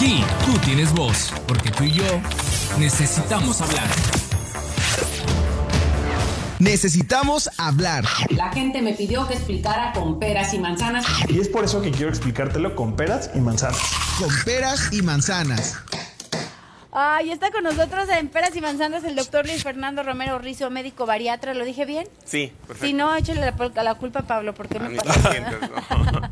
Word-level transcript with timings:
Aquí 0.00 0.24
tú 0.46 0.56
tienes 0.60 0.94
voz, 0.94 1.30
porque 1.46 1.70
tú 1.70 1.84
y 1.84 1.92
yo 1.92 2.04
necesitamos 2.78 3.60
hablar. 3.60 3.86
Necesitamos 6.58 7.50
hablar. 7.58 8.06
La 8.30 8.50
gente 8.50 8.80
me 8.80 8.94
pidió 8.94 9.28
que 9.28 9.34
explicara 9.34 9.92
con 9.92 10.18
peras 10.18 10.54
y 10.54 10.58
manzanas. 10.58 11.04
Y 11.28 11.38
es 11.38 11.48
por 11.48 11.66
eso 11.66 11.82
que 11.82 11.90
quiero 11.90 12.08
explicártelo 12.08 12.74
con 12.74 12.96
peras 12.96 13.30
y 13.34 13.40
manzanas. 13.40 13.78
Con 14.18 14.30
peras 14.46 14.90
y 14.90 15.02
manzanas. 15.02 15.76
Ay, 17.02 17.30
está 17.30 17.50
con 17.50 17.64
nosotros 17.64 18.10
en 18.10 18.28
Peras 18.28 18.54
y 18.54 18.60
Manzanas 18.60 19.04
el 19.04 19.16
doctor 19.16 19.46
Luis 19.46 19.62
Fernando 19.62 20.02
Romero 20.02 20.38
Rizo, 20.38 20.68
médico 20.68 21.06
bariatra. 21.06 21.54
¿Lo 21.54 21.64
dije 21.64 21.86
bien? 21.86 22.06
Sí, 22.26 22.52
perfecto. 22.66 22.86
Si 22.86 22.92
no, 22.92 23.16
échale 23.16 23.40
la, 23.40 23.82
la 23.82 23.94
culpa 23.94 24.18
a 24.18 24.26
Pablo, 24.26 24.52
porque 24.52 24.76
A 24.76 24.80
me 24.80 24.96
pasa. 24.96 25.32
no. 25.40 26.30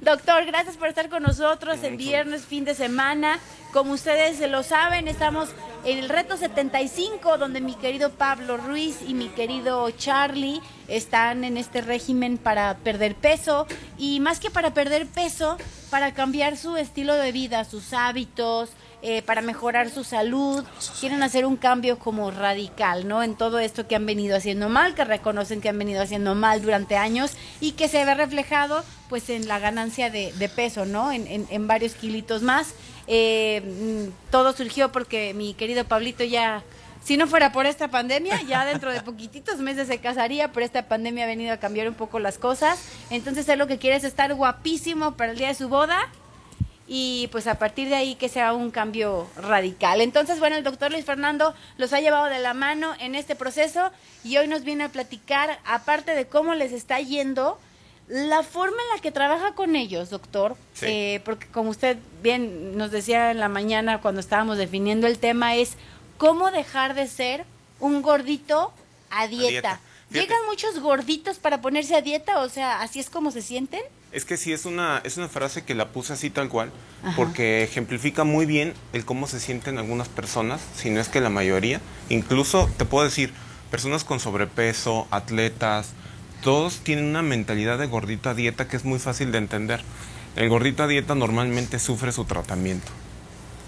Doctor, 0.00 0.46
gracias 0.46 0.76
por 0.76 0.86
estar 0.86 1.08
con 1.08 1.24
nosotros 1.24 1.82
en 1.82 1.96
viernes, 1.96 2.42
fin 2.42 2.64
de 2.64 2.76
semana. 2.76 3.40
Como 3.72 3.92
ustedes 3.92 4.38
lo 4.48 4.62
saben, 4.62 5.08
estamos 5.08 5.48
en 5.84 5.98
el 5.98 6.08
reto 6.08 6.36
75, 6.36 7.36
donde 7.36 7.60
mi 7.60 7.74
querido 7.74 8.10
Pablo 8.10 8.56
Ruiz 8.56 8.98
y 9.04 9.14
mi 9.14 9.28
querido 9.30 9.90
Charlie 9.90 10.60
están 10.86 11.42
en 11.42 11.56
este 11.56 11.80
régimen 11.80 12.38
para 12.38 12.76
perder 12.76 13.16
peso 13.16 13.66
y 13.98 14.20
más 14.20 14.38
que 14.38 14.50
para 14.50 14.72
perder 14.72 15.08
peso, 15.08 15.58
para 15.90 16.14
cambiar 16.14 16.56
su 16.56 16.76
estilo 16.76 17.14
de 17.14 17.32
vida, 17.32 17.64
sus 17.64 17.92
hábitos, 17.92 18.70
eh, 19.02 19.22
para 19.22 19.42
mejorar 19.42 19.90
su 19.90 20.02
salud. 20.04 20.64
Quieren 21.00 21.22
hacer 21.22 21.46
un 21.46 21.56
cambio 21.56 21.98
como 21.98 22.30
radical, 22.30 23.06
¿no? 23.06 23.22
En 23.22 23.36
todo 23.36 23.58
esto 23.58 23.86
que 23.86 23.94
han 23.96 24.06
venido 24.06 24.36
haciendo 24.36 24.68
mal, 24.68 24.94
que 24.94 25.04
reconocen 25.04 25.60
que 25.60 25.68
han 25.68 25.78
venido 25.78 26.02
haciendo 26.02 26.34
mal 26.34 26.62
durante 26.62 26.96
años 26.96 27.32
y 27.60 27.72
que 27.72 27.88
se 27.88 28.04
ve 28.04 28.14
reflejado 28.14 28.84
pues 29.08 29.30
en 29.30 29.48
la 29.48 29.58
ganancia 29.58 30.10
de, 30.10 30.50
peso, 30.54 30.84
¿no? 30.84 31.12
En, 31.12 31.26
en- 31.26 31.46
en 31.50 31.66
varios 31.66 31.94
kilitos 31.94 32.42
más. 32.42 32.74
Eh, 33.06 33.62
mm, 33.64 34.30
todo 34.30 34.52
surgió 34.52 34.92
porque 34.92 35.32
mi 35.32 35.54
querido 35.54 35.84
Pablito 35.84 36.24
ya, 36.24 36.62
si 37.02 37.16
no 37.16 37.26
fuera 37.26 37.52
por 37.52 37.64
esta 37.64 37.88
pandemia, 37.88 38.42
ya 38.42 38.66
dentro 38.66 38.92
de 38.92 39.00
poquititos 39.00 39.58
meses 39.60 39.86
se 39.88 39.98
casaría, 39.98 40.52
pero 40.52 40.66
esta 40.66 40.88
pandemia 40.88 41.24
ha 41.24 41.26
venido 41.26 41.54
a 41.54 41.56
cambiar 41.56 41.88
un 41.88 41.94
poco 41.94 42.18
las 42.18 42.36
cosas. 42.36 42.78
Entonces 43.08 43.48
él 43.48 43.58
lo 43.60 43.66
que 43.66 43.78
quiere 43.78 43.96
es 43.96 44.04
estar 44.04 44.34
guapísimo 44.34 45.12
para 45.16 45.32
el 45.32 45.38
día 45.38 45.48
de 45.48 45.54
su 45.54 45.68
boda 45.70 45.98
y 46.88 47.28
pues 47.30 47.46
a 47.46 47.56
partir 47.58 47.88
de 47.88 47.94
ahí 47.96 48.14
que 48.14 48.28
sea 48.30 48.54
un 48.54 48.70
cambio 48.70 49.28
radical. 49.36 50.00
Entonces, 50.00 50.38
bueno, 50.40 50.56
el 50.56 50.64
doctor 50.64 50.90
Luis 50.90 51.04
Fernando 51.04 51.54
los 51.76 51.92
ha 51.92 52.00
llevado 52.00 52.24
de 52.26 52.38
la 52.38 52.54
mano 52.54 52.94
en 52.98 53.14
este 53.14 53.36
proceso 53.36 53.90
y 54.24 54.38
hoy 54.38 54.48
nos 54.48 54.64
viene 54.64 54.84
a 54.84 54.88
platicar, 54.88 55.58
aparte 55.66 56.14
de 56.14 56.26
cómo 56.26 56.54
les 56.54 56.72
está 56.72 56.98
yendo, 57.00 57.58
la 58.08 58.42
forma 58.42 58.76
en 58.82 58.96
la 58.96 59.02
que 59.02 59.12
trabaja 59.12 59.52
con 59.54 59.76
ellos, 59.76 60.08
doctor, 60.08 60.56
Sí. 60.72 60.86
eh, 60.88 61.22
porque 61.26 61.46
como 61.48 61.68
usted 61.68 61.98
bien 62.22 62.76
nos 62.78 62.90
decía 62.90 63.30
en 63.32 63.38
la 63.38 63.50
mañana 63.50 64.00
cuando 64.00 64.20
estábamos 64.20 64.56
definiendo 64.56 65.06
el 65.06 65.18
tema, 65.18 65.56
es 65.56 65.74
cómo 66.16 66.50
dejar 66.50 66.94
de 66.94 67.06
ser 67.06 67.44
un 67.80 68.00
gordito 68.00 68.72
a 69.10 69.26
dieta. 69.28 69.48
dieta. 69.50 69.80
Fíjate. 70.10 70.20
¿Llegan 70.20 70.46
muchos 70.46 70.80
gorditos 70.80 71.38
para 71.38 71.60
ponerse 71.60 71.94
a 71.96 72.00
dieta? 72.00 72.38
O 72.40 72.48
sea, 72.48 72.80
¿así 72.80 72.98
es 72.98 73.10
como 73.10 73.30
se 73.30 73.42
sienten? 73.42 73.82
Es 74.10 74.24
que 74.24 74.36
sí, 74.38 74.52
es 74.52 74.64
una, 74.64 75.00
es 75.04 75.18
una 75.18 75.28
frase 75.28 75.64
que 75.64 75.74
la 75.74 75.88
puse 75.88 76.14
así 76.14 76.30
tal 76.30 76.48
cual, 76.48 76.70
Ajá. 77.02 77.14
porque 77.16 77.62
ejemplifica 77.62 78.24
muy 78.24 78.46
bien 78.46 78.72
el 78.94 79.04
cómo 79.04 79.26
se 79.26 79.38
sienten 79.38 79.76
algunas 79.76 80.08
personas, 80.08 80.60
si 80.74 80.88
no 80.90 81.00
es 81.00 81.08
que 81.08 81.20
la 81.20 81.28
mayoría. 81.28 81.80
Incluso, 82.08 82.70
te 82.78 82.86
puedo 82.86 83.04
decir, 83.04 83.32
personas 83.70 84.04
con 84.04 84.18
sobrepeso, 84.18 85.06
atletas, 85.10 85.92
todos 86.42 86.78
tienen 86.78 87.04
una 87.06 87.22
mentalidad 87.22 87.78
de 87.78 87.86
gordito 87.86 88.30
a 88.30 88.34
dieta 88.34 88.66
que 88.66 88.76
es 88.76 88.84
muy 88.84 88.98
fácil 88.98 89.30
de 89.30 89.38
entender. 89.38 89.82
El 90.36 90.48
gordito 90.48 90.84
a 90.84 90.86
dieta 90.86 91.14
normalmente 91.14 91.78
sufre 91.78 92.12
su 92.12 92.24
tratamiento. 92.24 92.86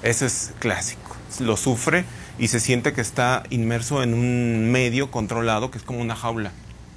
Eso 0.02 0.24
es 0.24 0.52
clásico. 0.58 1.16
Lo 1.40 1.56
sufre 1.56 2.04
y 2.38 2.48
se 2.48 2.60
siente 2.60 2.92
que 2.92 3.00
está 3.00 3.42
inmerso 3.50 4.02
en 4.02 4.14
un 4.14 4.70
medio 4.70 5.10
controlado 5.10 5.70
que 5.70 5.78
es 5.78 5.84
como 5.84 6.00
una 6.00 6.16
jaula, 6.16 6.52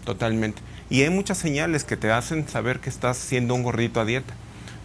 totalmente. 0.05 0.61
Y 0.93 1.01
hay 1.01 1.09
muchas 1.09 1.39
señales 1.39 1.85
que 1.85 1.97
te 1.97 2.11
hacen 2.11 2.47
saber 2.47 2.79
que 2.79 2.91
estás 2.91 3.17
siendo 3.17 3.55
un 3.55 3.63
gordito 3.63 3.99
a 3.99 4.05
dieta. 4.05 4.35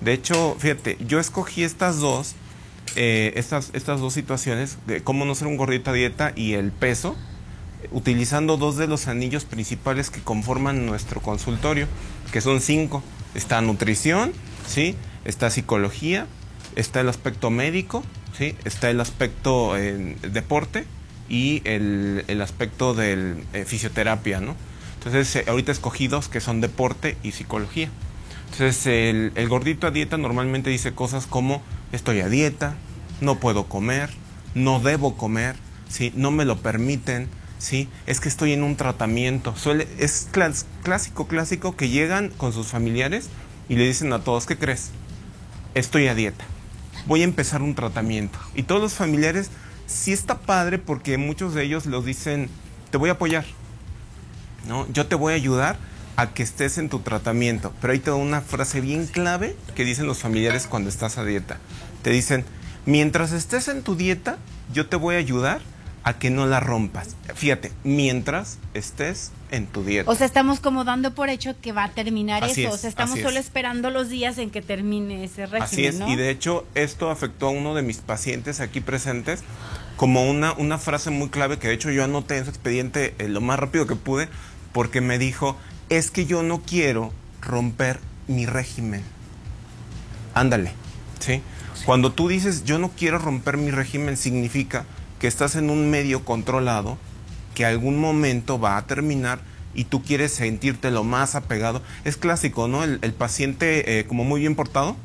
De 0.01 0.15
hecho, 0.15 0.57
fíjate, 0.59 0.97
yo 1.07 1.21
escogí 1.21 1.65
estas 1.65 1.99
dos, 1.99 2.35
eh, 2.97 3.35
estas, 3.37 3.69
estas 3.75 4.01
dos 4.01 4.15
situaciones, 4.15 4.79
de 4.87 5.03
cómo 5.03 5.27
no 5.27 5.35
ser 5.35 5.49
un 5.49 5.59
gordito 5.59 5.91
a 5.91 5.93
dieta 5.93 6.33
y 6.35 6.55
el 6.55 6.73
peso, 6.73 7.15
utilizando 7.91 8.57
dos 8.57 8.79
de 8.79 8.87
los 8.87 9.07
anillos 9.07 9.45
principales 9.45 10.09
que 10.09 10.23
conforman 10.23 10.87
nuestro 10.87 11.21
consultorio, 11.21 11.87
que 12.33 12.41
son 12.41 12.63
cinco. 12.63 13.03
Está 13.35 13.61
nutrición, 13.61 14.33
¿sí? 14.67 14.95
Está 15.27 15.51
psicología, 15.51 16.27
está 16.75 17.03
el 17.03 17.11
aspecto 17.11 17.51
médico, 17.51 18.03
¿sí? 18.33 18.57
Está 18.65 18.89
el 18.89 19.03
aspecto 19.03 19.77
eh, 19.77 20.17
deporte 20.23 20.87
y 21.29 21.61
el, 21.65 22.25
el 22.29 22.41
aspecto 22.41 22.95
del 22.95 23.45
eh, 23.53 23.67
fisioterapia, 23.67 24.41
¿no? 24.41 24.57
Entonces, 25.09 25.37
eh, 25.37 25.45
ahorita 25.49 25.73
escogí 25.73 26.07
dos 26.07 26.29
que 26.29 26.41
son 26.41 26.61
deporte 26.61 27.17
y 27.23 27.33
psicología. 27.33 27.89
Entonces, 28.53 28.87
el, 28.87 29.33
el 29.37 29.49
gordito 29.49 29.87
a 29.87 29.91
dieta 29.91 30.19
normalmente 30.19 30.69
dice 30.69 30.93
cosas 30.95 31.27
como, 31.27 31.63
estoy 31.93 32.21
a 32.21 32.29
dieta, 32.29 32.75
no 33.23 33.37
puedo 33.37 33.65
comer, 33.65 34.11
no 34.55 34.81
debo 34.81 35.17
comer, 35.17 35.57
¿sí? 35.89 36.13
no 36.15 36.31
me 36.31 36.45
lo 36.45 36.59
permiten, 36.59 37.29
¿sí? 37.59 37.89
es 38.07 38.21
que 38.21 38.29
estoy 38.29 38.53
en 38.53 38.63
un 38.63 38.77
tratamiento. 38.77 39.57
Suele, 39.57 39.89
es 39.99 40.29
clas- 40.31 40.67
clásico, 40.83 41.27
clásico 41.27 41.75
que 41.75 41.89
llegan 41.89 42.29
con 42.37 42.53
sus 42.53 42.67
familiares 42.67 43.31
y 43.71 43.77
le 43.77 43.87
dicen 43.87 44.13
a 44.13 44.21
todos, 44.21 44.45
¿qué 44.45 44.59
crees? 44.59 44.91
Estoy 45.75 46.09
a 46.09 46.15
dieta, 46.15 46.45
voy 47.07 47.23
a 47.23 47.25
empezar 47.25 47.63
un 47.63 47.75
tratamiento. 47.75 48.39
Y 48.55 48.65
todos 48.65 48.83
los 48.83 48.93
familiares, 48.93 49.51
sí 49.87 50.13
está 50.13 50.39
padre 50.41 50.79
porque 50.79 51.17
muchos 51.17 51.55
de 51.55 51.65
ellos 51.65 51.87
los 51.87 52.05
dicen, 52.05 52.51
te 52.91 52.99
voy 52.99 53.09
a 53.09 53.13
apoyar, 53.13 53.47
¿no? 54.69 54.87
Yo 54.93 55.07
te 55.07 55.15
voy 55.17 55.33
a 55.33 55.37
ayudar 55.37 55.77
a 56.17 56.33
que 56.35 56.43
estés 56.43 56.79
en 56.79 56.89
tu 56.89 57.01
tratamiento. 57.01 57.73
Pero 57.81 57.93
hay 57.93 58.01
toda 58.01 58.17
una 58.17 58.41
frase 58.41 58.81
bien 58.81 59.07
clave 59.07 59.57
que 59.75 59.85
dicen 59.85 60.07
los 60.07 60.19
familiares 60.19 60.67
cuando 60.67 60.89
estás 60.89 61.17
a 61.17 61.25
dieta. 61.25 61.59
Te 62.03 62.11
dicen, 62.11 62.45
mientras 62.87 63.33
estés 63.33 63.69
en 63.69 63.83
tu 63.83 63.97
dieta, 63.97 64.39
yo 64.73 64.87
te 64.87 64.97
voy 64.97 65.15
a 65.15 65.19
ayudar 65.19 65.61
a 66.03 66.19
que 66.19 66.31
no 66.31 66.47
la 66.47 66.59
rompas. 66.61 67.17
Fíjate, 67.35 67.71
mientras 67.85 68.59
estés 68.75 69.31
en 69.51 69.67
tu 69.67 69.85
dieta. 69.85 70.11
O 70.11 70.15
sea, 70.15 70.27
estamos 70.27 70.59
como 70.59 70.85
dando 70.85 71.15
por 71.15 71.29
hecho 71.29 71.55
que 71.61 71.73
va 71.73 71.85
a 71.85 71.91
terminar 71.91 72.45
Así 72.45 72.63
eso. 72.63 72.71
es, 72.71 72.75
o 72.75 72.79
sea, 72.79 72.91
estamos 72.91 73.19
solo 73.21 73.39
es. 73.39 73.47
esperando 73.47 73.91
los 73.91 74.09
días 74.09 74.39
en 74.39 74.51
que 74.51 74.63
termine 74.63 75.25
ese 75.25 75.47
régimen, 75.47 75.63
Así 75.63 75.87
es, 75.87 75.99
¿no? 75.99 76.09
y 76.09 76.17
de 76.17 76.31
hecho 76.31 76.67
esto 76.75 77.11
afectó 77.11 77.49
a 77.49 77.51
uno 77.51 77.75
de 77.75 77.83
mis 77.83 77.99
pacientes 77.99 78.61
aquí 78.61 78.81
presentes 78.81 79.43
como 79.97 80.29
una, 80.29 80.53
una 80.53 80.79
frase 80.79 81.11
muy 81.11 81.29
clave 81.29 81.59
que 81.59 81.69
de 81.69 81.75
hecho 81.75 81.91
yo 81.91 82.05
anoté 82.05 82.39
en 82.39 82.45
su 82.45 82.51
expediente 82.51 83.15
eh, 83.19 83.29
lo 83.29 83.41
más 83.41 83.59
rápido 83.59 83.87
que 83.87 83.97
pude 83.97 84.29
porque 84.73 85.01
me 85.01 85.19
dijo, 85.19 85.57
es 85.89 86.11
que 86.11 86.27
yo 86.27 86.43
no 86.43 86.61
quiero 86.61 87.13
romper 87.41 88.01
mi 88.27 88.47
régimen. 88.47 89.03
Ándale, 90.35 90.73
¿sí? 91.21 91.43
Cuando 91.85 92.13
tú 92.13 92.29
dices 92.29 92.65
yo 92.65 92.79
no 92.79 92.91
quiero 92.91 93.19
romper 93.19 93.57
mi 93.57 93.71
régimen 93.71 94.17
significa 94.17 94.85
que 95.19 95.27
estás 95.27 95.57
en 95.57 95.71
un 95.71 95.91
medio 95.91 96.25
controlado 96.25 96.99
que 97.55 97.65
algún 97.65 97.99
momento 97.99 98.61
va 98.61 98.77
a 98.77 98.87
terminar 98.87 99.41
y 99.75 99.85
tú 99.85 100.03
quieres 100.03 100.33
sentirte 100.33 100.91
lo 100.91 101.05
más 101.05 101.35
apegado. 101.35 101.83
Es 102.05 102.17
clásico, 102.17 102.69
¿no? 102.69 102.85
El, 102.85 102.99
paciente 103.13 103.99
eh, 103.99 104.07
como 104.07 104.25
muy 104.25 104.41
bien 104.41 104.55
portado, 104.55 104.97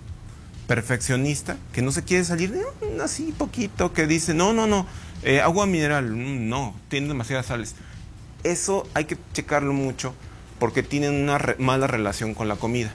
perfeccionista, 0.68 1.57
que 1.74 1.81
no 1.81 1.91
se 1.91 2.03
quiere 2.03 2.24
salir 2.24 2.51
"Mm, 2.51 3.01
así 3.01 3.34
poquito, 3.38 3.94
que 3.94 4.07
dice, 4.07 4.34
no, 4.34 4.53
no, 4.53 4.68
no, 4.68 4.85
eh, 5.24 5.41
agua 5.41 5.66
mineral, 5.66 6.12
mm, 6.12 6.47
no, 6.50 6.75
tiene 6.90 7.07
demasiadas 7.07 7.47
sales. 7.47 7.75
Eso 8.43 8.87
hay 8.93 9.05
que 9.05 9.17
checarlo 9.33 9.73
mucho 9.73 10.13
porque 10.59 10.83
tienen 10.83 11.13
una 11.21 11.37
re- 11.37 11.55
mala 11.59 11.87
relación 11.87 12.33
con 12.33 12.47
la 12.47 12.55
comida. 12.55 12.93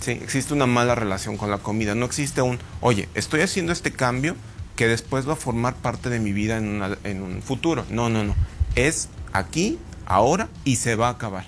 Sí, 0.00 0.12
existe 0.12 0.52
una 0.54 0.66
mala 0.66 0.94
relación 0.94 1.36
con 1.36 1.50
la 1.50 1.58
comida. 1.58 1.94
No 1.94 2.06
existe 2.06 2.42
un, 2.42 2.58
oye, 2.80 3.08
estoy 3.14 3.40
haciendo 3.40 3.72
este 3.72 3.92
cambio 3.92 4.36
que 4.76 4.86
después 4.86 5.26
va 5.28 5.32
a 5.32 5.36
formar 5.36 5.74
parte 5.76 6.10
de 6.10 6.20
mi 6.20 6.32
vida 6.32 6.58
en, 6.58 6.68
una- 6.68 6.98
en 7.04 7.22
un 7.22 7.42
futuro. 7.42 7.84
No, 7.90 8.08
no, 8.08 8.22
no. 8.24 8.34
Es 8.74 9.08
aquí, 9.32 9.78
ahora 10.04 10.48
y 10.64 10.76
se 10.76 10.96
va 10.96 11.08
a 11.08 11.12
acabar. 11.12 11.44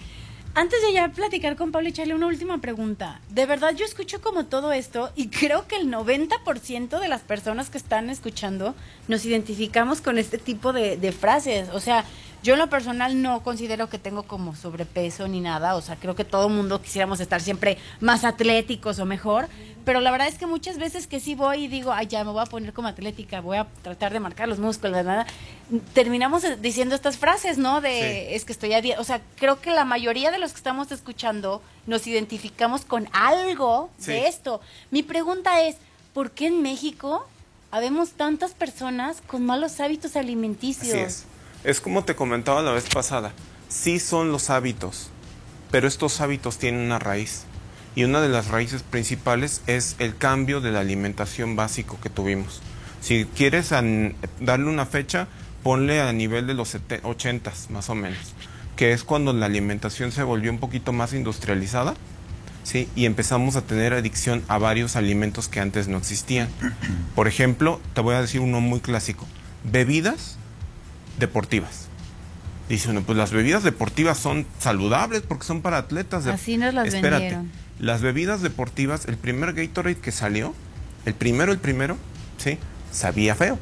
Antes 0.54 0.80
de 0.82 0.92
ya 0.92 1.08
platicar 1.12 1.54
con 1.54 1.70
Pablo 1.70 1.88
y 1.88 1.92
echarle 1.92 2.14
una 2.16 2.26
última 2.26 2.58
pregunta. 2.60 3.20
De 3.28 3.46
verdad, 3.46 3.74
yo 3.76 3.84
escucho 3.84 4.20
como 4.20 4.46
todo 4.46 4.72
esto 4.72 5.12
y 5.14 5.28
creo 5.28 5.68
que 5.68 5.76
el 5.76 5.88
90% 5.88 6.98
de 6.98 7.06
las 7.08 7.20
personas 7.20 7.70
que 7.70 7.78
están 7.78 8.10
escuchando 8.10 8.74
nos 9.06 9.24
identificamos 9.24 10.00
con 10.00 10.18
este 10.18 10.36
tipo 10.38 10.72
de, 10.72 10.96
de 10.96 11.12
frases. 11.12 11.68
O 11.72 11.78
sea, 11.80 12.04
yo 12.42 12.54
en 12.54 12.58
lo 12.60 12.68
personal 12.70 13.20
no 13.22 13.42
considero 13.42 13.88
que 13.88 13.98
tengo 13.98 14.22
como 14.24 14.54
sobrepeso 14.54 15.26
ni 15.28 15.40
nada. 15.40 15.74
O 15.76 15.80
sea, 15.82 15.96
creo 15.96 16.14
que 16.14 16.24
todo 16.24 16.48
mundo 16.48 16.80
quisiéramos 16.80 17.20
estar 17.20 17.40
siempre 17.40 17.78
más 18.00 18.24
atléticos 18.24 18.98
o 18.98 19.04
mejor. 19.06 19.48
Pero 19.84 20.00
la 20.02 20.10
verdad 20.10 20.28
es 20.28 20.36
que 20.36 20.46
muchas 20.46 20.76
veces 20.78 21.06
que 21.06 21.18
sí 21.18 21.34
voy 21.34 21.64
y 21.64 21.68
digo, 21.68 21.92
ay, 21.92 22.06
ya 22.08 22.22
me 22.22 22.30
voy 22.30 22.42
a 22.42 22.46
poner 22.46 22.74
como 22.74 22.88
atlética, 22.88 23.40
voy 23.40 23.56
a 23.56 23.66
tratar 23.82 24.12
de 24.12 24.20
marcar 24.20 24.46
los 24.46 24.58
músculos, 24.58 25.02
nada. 25.04 25.26
Terminamos 25.94 26.42
diciendo 26.60 26.94
estas 26.94 27.16
frases, 27.16 27.58
¿no? 27.58 27.80
De 27.80 27.88
Sí. 28.28 28.34
es 28.34 28.44
que 28.44 28.52
estoy 28.52 28.72
a. 28.74 28.82
O 29.00 29.04
sea, 29.04 29.20
creo 29.36 29.60
que 29.60 29.70
la 29.70 29.84
mayoría 29.84 30.30
de 30.30 30.38
los 30.38 30.52
que 30.52 30.58
estamos 30.58 30.92
escuchando 30.92 31.62
nos 31.86 32.06
identificamos 32.06 32.84
con 32.84 33.08
algo 33.12 33.90
Sí. 33.98 34.12
de 34.12 34.28
esto. 34.28 34.60
Mi 34.90 35.02
pregunta 35.02 35.62
es, 35.62 35.76
¿por 36.12 36.30
qué 36.32 36.46
en 36.48 36.60
México 36.62 37.26
habemos 37.70 38.10
tantas 38.12 38.52
personas 38.52 39.22
con 39.26 39.44
malos 39.46 39.80
hábitos 39.80 40.16
alimenticios? 40.16 40.88
Así 40.94 40.98
es. 40.98 41.24
Es 41.64 41.80
como 41.80 42.04
te 42.04 42.14
comentaba 42.14 42.62
la 42.62 42.72
vez 42.72 42.88
pasada. 42.88 43.32
Sí 43.68 43.98
son 43.98 44.30
los 44.32 44.48
hábitos, 44.48 45.10
pero 45.70 45.88
estos 45.88 46.20
hábitos 46.20 46.58
tienen 46.58 46.82
una 46.82 46.98
raíz. 46.98 47.44
Y 47.94 48.04
una 48.04 48.20
de 48.20 48.28
las 48.28 48.48
raíces 48.48 48.82
principales 48.84 49.62
es 49.66 49.96
el 49.98 50.16
cambio 50.16 50.60
de 50.60 50.70
la 50.70 50.80
alimentación 50.80 51.56
básico 51.56 51.98
que 52.00 52.10
tuvimos. 52.10 52.62
Si 53.00 53.24
quieres 53.24 53.70
darle 53.70 54.66
una 54.66 54.86
fecha, 54.86 55.26
ponle 55.62 56.00
a 56.00 56.12
nivel 56.12 56.46
de 56.46 56.54
los 56.54 56.76
80 57.02 57.52
más 57.70 57.90
o 57.90 57.94
menos, 57.96 58.34
que 58.76 58.92
es 58.92 59.02
cuando 59.02 59.32
la 59.32 59.46
alimentación 59.46 60.12
se 60.12 60.22
volvió 60.22 60.52
un 60.52 60.60
poquito 60.60 60.92
más 60.92 61.12
industrializada, 61.12 61.94
¿sí? 62.62 62.88
Y 62.94 63.06
empezamos 63.06 63.56
a 63.56 63.62
tener 63.62 63.94
adicción 63.94 64.44
a 64.46 64.58
varios 64.58 64.94
alimentos 64.94 65.48
que 65.48 65.58
antes 65.58 65.88
no 65.88 65.98
existían. 65.98 66.48
Por 67.16 67.26
ejemplo, 67.26 67.80
te 67.94 68.00
voy 68.00 68.14
a 68.14 68.20
decir 68.20 68.40
uno 68.40 68.60
muy 68.60 68.78
clásico, 68.78 69.26
bebidas 69.64 70.38
deportivas. 71.18 71.88
Dice 72.68 72.90
uno, 72.90 73.02
pues 73.02 73.16
las 73.16 73.30
bebidas 73.32 73.62
deportivas 73.62 74.18
son 74.18 74.46
saludables 74.58 75.22
porque 75.22 75.44
son 75.46 75.62
para 75.62 75.78
atletas. 75.78 76.24
de- 76.24 76.32
Así 76.32 76.56
nos 76.58 76.74
las 76.74 76.86
Espérate, 76.88 77.22
vendieron. 77.24 77.50
las 77.78 78.02
bebidas 78.02 78.42
deportivas, 78.42 79.06
el 79.06 79.16
primer 79.16 79.54
Gatorade 79.54 79.96
que 79.96 80.12
salió, 80.12 80.54
el 81.06 81.14
primero, 81.14 81.50
el 81.52 81.58
primero, 81.58 81.96
¿sí? 82.36 82.58
Sabía 82.92 83.34
feo. 83.34 83.58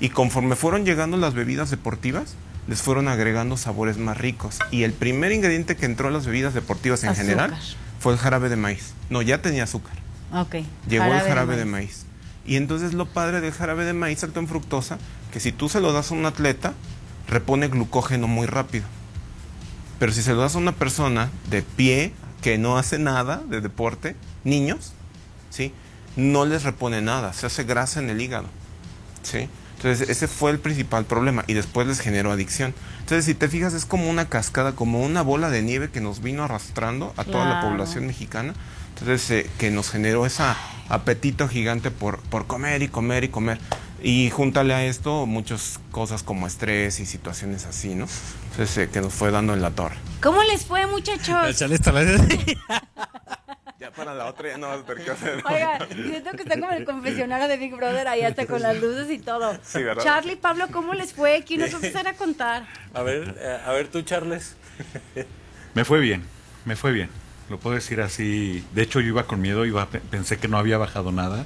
Y 0.00 0.08
conforme 0.08 0.56
fueron 0.56 0.86
llegando 0.86 1.18
las 1.18 1.34
bebidas 1.34 1.70
deportivas, 1.70 2.34
les 2.68 2.80
fueron 2.80 3.08
agregando 3.08 3.58
sabores 3.58 3.98
más 3.98 4.16
ricos. 4.16 4.58
Y 4.70 4.84
el 4.84 4.92
primer 4.94 5.32
ingrediente 5.32 5.76
que 5.76 5.84
entró 5.86 6.08
a 6.08 6.10
las 6.10 6.24
bebidas 6.24 6.54
deportivas 6.54 7.02
en 7.04 7.10
Azúcar. 7.10 7.26
general 7.26 7.58
fue 7.98 8.14
el 8.14 8.18
jarabe 8.18 8.48
de 8.48 8.56
maíz. 8.56 8.94
No, 9.10 9.20
ya 9.20 9.42
tenía 9.42 9.64
azúcar. 9.64 9.94
Ok. 10.32 10.56
Llegó 10.88 11.04
el 11.04 11.20
jarabe 11.20 11.56
de 11.56 11.66
maíz. 11.66 12.06
Y 12.46 12.56
entonces 12.56 12.94
lo 12.94 13.04
padre 13.06 13.42
del 13.42 13.52
jarabe 13.52 13.84
de 13.84 13.92
maíz 13.92 14.22
alto 14.24 14.40
en 14.40 14.48
fructosa, 14.48 14.96
que 15.32 15.40
si 15.40 15.52
tú 15.52 15.68
se 15.68 15.80
lo 15.80 15.92
das 15.92 16.10
a 16.10 16.14
un 16.14 16.26
atleta, 16.26 16.74
repone 17.28 17.68
glucógeno 17.68 18.26
muy 18.26 18.46
rápido. 18.46 18.86
Pero 19.98 20.12
si 20.12 20.22
se 20.22 20.32
lo 20.32 20.40
das 20.40 20.54
a 20.54 20.58
una 20.58 20.72
persona 20.72 21.30
de 21.50 21.62
pie, 21.62 22.12
que 22.40 22.58
no 22.58 22.78
hace 22.78 22.98
nada 22.98 23.42
de 23.48 23.60
deporte, 23.60 24.16
niños, 24.44 24.92
¿sí? 25.50 25.72
No 26.16 26.44
les 26.44 26.64
repone 26.64 27.02
nada, 27.02 27.32
se 27.32 27.46
hace 27.46 27.64
grasa 27.64 28.00
en 28.00 28.10
el 28.10 28.20
hígado, 28.20 28.46
¿sí? 29.22 29.48
Entonces 29.76 30.10
ese 30.10 30.28
fue 30.28 30.50
el 30.50 30.58
principal 30.58 31.06
problema 31.06 31.44
y 31.46 31.54
después 31.54 31.86
les 31.86 32.00
generó 32.00 32.32
adicción. 32.32 32.74
Entonces 33.00 33.24
si 33.24 33.34
te 33.34 33.48
fijas 33.48 33.72
es 33.72 33.86
como 33.86 34.10
una 34.10 34.28
cascada, 34.28 34.72
como 34.72 35.02
una 35.02 35.22
bola 35.22 35.48
de 35.48 35.62
nieve 35.62 35.90
que 35.90 36.02
nos 36.02 36.20
vino 36.20 36.44
arrastrando 36.44 37.14
a 37.16 37.24
toda 37.24 37.46
la 37.46 37.62
población 37.62 38.06
mexicana. 38.06 38.52
Entonces 38.90 39.30
eh, 39.30 39.50
que 39.58 39.70
nos 39.70 39.90
generó 39.90 40.26
ese 40.26 40.42
apetito 40.90 41.48
gigante 41.48 41.90
por, 41.90 42.18
por 42.20 42.46
comer 42.46 42.82
y 42.82 42.88
comer 42.88 43.24
y 43.24 43.28
comer. 43.28 43.58
Y 44.02 44.30
júntale 44.30 44.72
a 44.74 44.84
esto 44.84 45.26
muchas 45.26 45.78
cosas 45.90 46.22
como 46.22 46.46
estrés 46.46 47.00
y 47.00 47.06
situaciones 47.06 47.66
así, 47.66 47.94
¿no? 47.94 48.06
Entonces 48.50 48.78
eh, 48.78 48.88
que 48.90 49.00
nos 49.00 49.12
fue 49.12 49.30
dando 49.30 49.52
en 49.54 49.60
la 49.62 49.70
torre. 49.70 49.96
¿Cómo 50.22 50.42
les 50.44 50.64
fue, 50.64 50.86
muchachos? 50.86 51.58
Ya 53.78 53.90
para 53.92 54.14
la 54.14 54.26
otra 54.26 54.48
ya 54.50 54.58
no 54.58 54.68
vas 54.68 54.80
a 54.80 54.84
tener 54.84 55.04
que 55.04 55.10
hacer. 55.10 55.42
Oiga, 55.50 55.78
siento 55.94 56.30
que 56.32 56.42
está 56.42 56.60
como 56.60 56.72
el 56.72 56.84
confesionario 56.84 57.48
de 57.48 57.56
Big 57.56 57.74
Brother 57.74 58.08
ahí 58.08 58.22
hasta 58.22 58.46
con 58.46 58.60
las 58.62 58.78
luces 58.80 59.10
y 59.10 59.18
todo. 59.18 59.56
Sí, 59.62 59.82
¿verdad? 59.82 60.02
Charlie, 60.04 60.36
Pablo, 60.36 60.68
¿cómo 60.70 60.92
les 60.94 61.14
fue? 61.14 61.44
¿Quién 61.46 61.60
nos 61.60 61.70
va 61.70 61.74
a 61.74 61.76
empezar 61.76 62.06
a 62.06 62.14
contar? 62.14 62.66
A 62.92 63.02
ver, 63.02 63.34
eh, 63.38 63.58
a 63.66 63.72
ver 63.72 63.88
tú, 63.88 64.02
Charles. 64.02 64.54
Me 65.74 65.84
fue 65.84 66.00
bien, 66.00 66.22
me 66.66 66.76
fue 66.76 66.92
bien. 66.92 67.08
Lo 67.48 67.58
puedo 67.58 67.74
decir 67.74 68.00
así. 68.00 68.64
De 68.74 68.82
hecho, 68.82 69.00
yo 69.00 69.08
iba 69.08 69.26
con 69.26 69.40
miedo, 69.40 69.64
iba, 69.64 69.86
pe- 69.86 70.00
pensé 70.00 70.36
que 70.38 70.46
no 70.46 70.58
había 70.58 70.76
bajado 70.78 71.10
nada. 71.10 71.44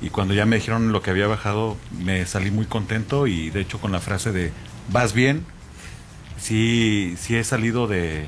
Y 0.00 0.10
cuando 0.10 0.34
ya 0.34 0.46
me 0.46 0.56
dijeron 0.56 0.92
lo 0.92 1.02
que 1.02 1.10
había 1.10 1.26
bajado, 1.26 1.76
me 1.98 2.24
salí 2.26 2.50
muy 2.50 2.66
contento 2.66 3.26
y 3.26 3.50
de 3.50 3.60
hecho 3.60 3.80
con 3.80 3.92
la 3.92 4.00
frase 4.00 4.30
de 4.32 4.52
vas 4.92 5.12
bien, 5.12 5.44
sí, 6.38 7.14
sí 7.18 7.36
he 7.36 7.44
salido 7.44 7.86
de... 7.86 8.26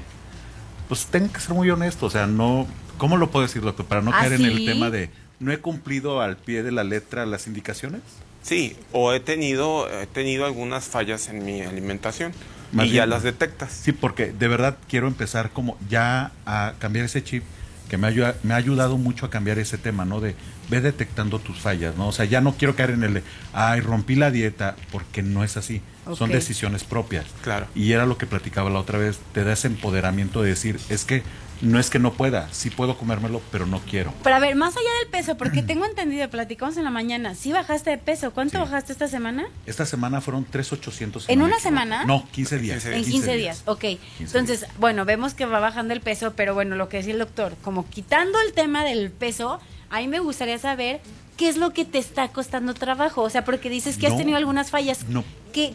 Pues 0.88 1.06
tengo 1.06 1.32
que 1.32 1.40
ser 1.40 1.54
muy 1.54 1.70
honesto, 1.70 2.06
o 2.06 2.10
sea, 2.10 2.26
no... 2.26 2.66
¿Cómo 2.98 3.16
lo 3.16 3.30
puedo 3.30 3.46
decir, 3.46 3.62
doctor? 3.62 3.86
Para 3.86 4.02
no 4.02 4.10
¿Ah, 4.12 4.20
caer 4.20 4.34
en 4.34 4.44
el 4.44 4.58
sí? 4.58 4.66
tema 4.66 4.90
de 4.90 5.10
no 5.40 5.50
he 5.52 5.58
cumplido 5.58 6.20
al 6.20 6.36
pie 6.36 6.62
de 6.62 6.70
la 6.70 6.84
letra 6.84 7.26
las 7.26 7.46
indicaciones. 7.46 8.02
Sí, 8.42 8.76
o 8.92 9.12
he 9.12 9.20
tenido, 9.20 9.90
he 9.90 10.06
tenido 10.06 10.44
algunas 10.44 10.84
fallas 10.84 11.28
en 11.28 11.44
mi 11.44 11.62
alimentación 11.62 12.32
Más 12.72 12.86
y 12.86 12.92
ya 12.92 13.06
las 13.06 13.22
detectas. 13.22 13.72
Sí, 13.72 13.92
porque 13.92 14.32
de 14.32 14.48
verdad 14.48 14.78
quiero 14.88 15.08
empezar 15.08 15.50
como 15.50 15.76
ya 15.88 16.32
a 16.46 16.74
cambiar 16.78 17.06
ese 17.06 17.24
chip 17.24 17.42
que 17.88 17.96
me, 17.96 18.06
ayuda, 18.06 18.36
me 18.42 18.54
ha 18.54 18.56
ayudado 18.56 18.98
mucho 18.98 19.26
a 19.26 19.30
cambiar 19.30 19.58
ese 19.58 19.78
tema, 19.78 20.04
¿no? 20.04 20.20
De 20.20 20.36
ve 20.70 20.80
detectando 20.80 21.38
tus 21.38 21.58
fallas, 21.58 21.96
¿no? 21.96 22.08
O 22.08 22.12
sea, 22.12 22.24
ya 22.24 22.40
no 22.40 22.54
quiero 22.54 22.76
caer 22.76 22.90
en 22.90 23.02
el 23.02 23.14
de, 23.14 23.22
ay, 23.52 23.80
rompí 23.80 24.14
la 24.14 24.30
dieta, 24.30 24.76
porque 24.92 25.22
no 25.22 25.44
es 25.44 25.56
así. 25.56 25.82
Son 26.16 26.30
decisiones 26.30 26.84
propias. 26.84 27.26
Claro. 27.42 27.66
Y 27.74 27.92
era 27.92 28.06
lo 28.06 28.16
que 28.18 28.26
platicaba 28.26 28.70
la 28.70 28.78
otra 28.80 28.98
vez, 28.98 29.18
te 29.32 29.44
da 29.44 29.52
ese 29.52 29.66
empoderamiento 29.68 30.42
de 30.42 30.48
decir, 30.50 30.80
es 30.88 31.04
que 31.04 31.22
no 31.60 31.78
es 31.78 31.90
que 31.90 31.98
no 31.98 32.14
pueda, 32.14 32.48
sí 32.52 32.70
puedo 32.70 32.96
comérmelo, 32.96 33.42
pero 33.52 33.66
no 33.66 33.80
quiero. 33.80 34.14
Pero 34.24 34.34
a 34.34 34.38
ver, 34.38 34.56
más 34.56 34.74
allá 34.76 34.88
del 35.02 35.10
peso, 35.10 35.36
porque 35.36 35.62
tengo 35.62 35.84
entendido, 35.84 36.28
platicamos 36.30 36.78
en 36.78 36.84
la 36.84 36.90
mañana, 36.90 37.34
¿sí 37.34 37.52
bajaste 37.52 37.90
de 37.90 37.98
peso? 37.98 38.30
¿Cuánto 38.30 38.52
Sí. 38.52 38.64
bajaste 38.64 38.92
esta 38.92 39.08
semana? 39.08 39.46
Esta 39.66 39.84
semana 39.84 40.22
fueron 40.22 40.46
3,800. 40.46 41.24
si 41.24 41.32
¿En 41.32 41.42
una 41.42 41.60
semana? 41.60 42.04
No, 42.06 42.26
15 42.32 42.58
días. 42.58 42.86
En 42.86 42.94
En 42.94 43.04
15 43.04 43.36
días, 43.36 43.62
ok. 43.66 43.84
Entonces, 44.20 44.64
bueno, 44.78 45.04
vemos 45.04 45.34
que 45.34 45.44
va 45.44 45.60
bajando 45.60 45.92
el 45.92 46.00
peso, 46.00 46.32
pero 46.34 46.54
bueno, 46.54 46.76
lo 46.76 46.88
que 46.88 46.96
decía 46.96 47.12
el 47.12 47.18
doctor, 47.18 47.54
como 47.62 47.86
quitando 47.88 48.40
el 48.40 48.54
tema 48.54 48.82
del 48.84 49.10
peso, 49.10 49.60
a 49.90 49.98
mí 49.98 50.08
me 50.08 50.20
gustaría 50.20 50.58
saber 50.58 51.00
qué 51.36 51.48
es 51.48 51.56
lo 51.56 51.72
que 51.72 51.84
te 51.84 51.98
está 51.98 52.28
costando 52.28 52.74
trabajo. 52.74 53.22
O 53.22 53.30
sea, 53.30 53.44
porque 53.44 53.68
dices 53.68 53.98
que 53.98 54.06
has 54.06 54.16
tenido 54.16 54.38
algunas 54.38 54.70
fallas. 54.70 55.06
No. 55.08 55.24
¿Qué? 55.52 55.74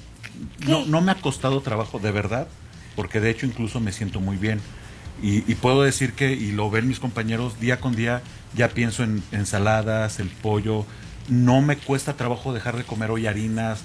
qué? 0.62 0.72
No, 0.72 0.86
no 0.86 1.02
me 1.02 1.12
ha 1.12 1.16
costado 1.16 1.62
trabajo, 1.62 2.00
de 2.00 2.12
verdad, 2.12 2.48
porque 2.96 3.20
de 3.20 3.30
hecho 3.30 3.46
incluso 3.46 3.80
me 3.80 3.92
siento 3.92 4.20
muy 4.20 4.38
bien. 4.38 4.62
Y, 5.22 5.50
y 5.50 5.56
puedo 5.56 5.84
decir 5.84 6.14
que, 6.14 6.34
y 6.34 6.52
lo 6.52 6.70
ven 6.70 6.88
mis 6.88 7.00
compañeros, 7.00 7.60
día 7.60 7.80
con 7.80 7.96
día 7.96 8.22
ya 8.56 8.70
pienso 8.70 9.04
en 9.04 9.22
ensaladas, 9.32 10.20
el 10.20 10.30
pollo. 10.30 10.86
No 11.28 11.62
me 11.62 11.78
cuesta 11.78 12.14
trabajo 12.14 12.54
dejar 12.54 12.78
de 12.78 12.84
comer 12.84 13.12
hoy 13.12 13.28
harinas. 13.28 13.82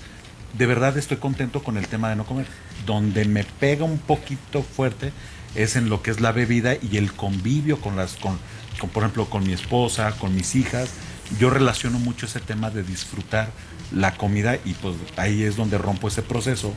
De 0.56 0.66
verdad 0.66 0.96
estoy 0.96 1.16
contento 1.16 1.62
con 1.62 1.76
el 1.76 1.88
tema 1.88 2.08
de 2.08 2.16
no 2.16 2.24
comer. 2.24 2.46
Donde 2.86 3.24
me 3.24 3.44
pega 3.44 3.84
un 3.84 3.98
poquito 3.98 4.62
fuerte 4.62 5.12
es 5.55 5.76
en 5.76 5.88
lo 5.88 6.02
que 6.02 6.11
es 6.11 6.20
la 6.20 6.32
bebida 6.32 6.75
y 6.75 6.97
el 6.97 7.12
convivio 7.12 7.81
con 7.81 7.97
las, 7.97 8.17
con, 8.17 8.38
con, 8.79 8.91
por 8.91 9.02
ejemplo, 9.02 9.26
con 9.26 9.47
mi 9.47 9.52
esposa, 9.52 10.12
con 10.12 10.35
mis 10.35 10.55
hijas. 10.55 10.91
Yo 11.38 11.50
relaciono 11.50 11.99
mucho 11.99 12.26
ese 12.26 12.41
tema 12.41 12.70
de 12.70 12.82
disfrutar 12.82 13.50
la 13.92 14.16
comida 14.16 14.57
y 14.64 14.75
pues 14.75 14.97
ahí 15.16 15.42
es 15.42 15.57
donde 15.57 15.78
rompo 15.78 16.09
ese 16.09 16.23
proceso 16.23 16.73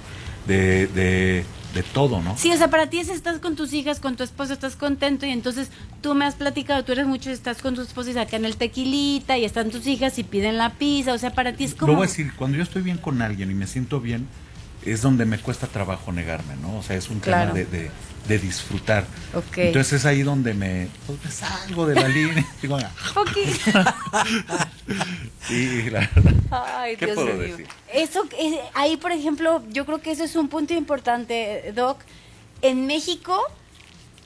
de, 0.47 0.87
de, 0.87 1.45
de 1.73 1.83
todo, 1.83 2.21
¿no? 2.21 2.37
Sí, 2.37 2.51
o 2.51 2.57
sea, 2.57 2.69
para 2.69 2.89
ti 2.89 2.99
es 2.99 3.09
estás 3.09 3.39
con 3.39 3.55
tus 3.55 3.73
hijas, 3.73 3.99
con 3.99 4.15
tu 4.15 4.23
esposo, 4.23 4.53
estás 4.53 4.75
contento 4.75 5.25
y 5.25 5.29
entonces 5.29 5.69
tú 6.01 6.15
me 6.15 6.25
has 6.25 6.35
platicado, 6.35 6.83
tú 6.83 6.91
eres 6.91 7.07
mucho, 7.07 7.31
estás 7.31 7.61
con 7.61 7.75
tu 7.75 7.81
esposo 7.81 8.09
y 8.09 8.13
sacan 8.13 8.45
el 8.45 8.57
tequilita 8.57 9.37
y 9.37 9.45
están 9.45 9.69
tus 9.69 9.87
hijas 9.87 10.17
y 10.19 10.23
piden 10.23 10.57
la 10.57 10.71
pizza, 10.71 11.13
o 11.13 11.17
sea, 11.17 11.33
para 11.33 11.53
ti 11.53 11.63
es 11.63 11.75
como... 11.75 11.91
Lo 11.91 11.97
voy 11.97 12.05
a 12.05 12.09
decir, 12.09 12.33
cuando 12.35 12.57
yo 12.57 12.63
estoy 12.63 12.81
bien 12.81 12.97
con 12.97 13.21
alguien 13.21 13.49
y 13.51 13.53
me 13.53 13.67
siento 13.67 14.01
bien, 14.01 14.27
es 14.85 15.01
donde 15.01 15.25
me 15.25 15.37
cuesta 15.39 15.67
trabajo 15.67 16.11
negarme, 16.11 16.55
¿no? 16.57 16.77
O 16.77 16.83
sea, 16.83 16.95
es 16.95 17.09
un 17.09 17.19
Claro. 17.19 17.53
tema 17.53 17.69
de, 17.71 17.77
de- 17.83 17.91
de 18.27 18.39
disfrutar. 18.39 19.05
Ok. 19.33 19.57
Entonces 19.57 19.93
es 19.99 20.05
ahí 20.05 20.21
donde 20.23 20.53
me, 20.53 20.87
pues, 21.05 21.19
me 21.25 21.29
salgo 21.29 21.85
de 21.85 21.95
la 21.95 22.07
línea. 22.07 22.45
Digo, 22.61 22.77
ah, 22.77 22.89
sí, 25.47 25.83
la 25.89 25.99
verdad. 26.15 26.33
Ay, 26.51 26.95
¿Qué 26.97 27.05
Dios 27.05 27.15
puedo 27.15 27.33
mío. 27.33 27.37
decir? 27.47 27.67
Eso, 27.93 28.23
eh, 28.39 28.59
ahí, 28.73 28.97
por 28.97 29.11
ejemplo, 29.11 29.61
yo 29.69 29.85
creo 29.85 30.01
que 30.01 30.11
eso 30.11 30.23
es 30.23 30.35
un 30.35 30.47
punto 30.49 30.73
importante, 30.73 31.71
Doc. 31.75 31.99
En 32.61 32.87
México, 32.87 33.37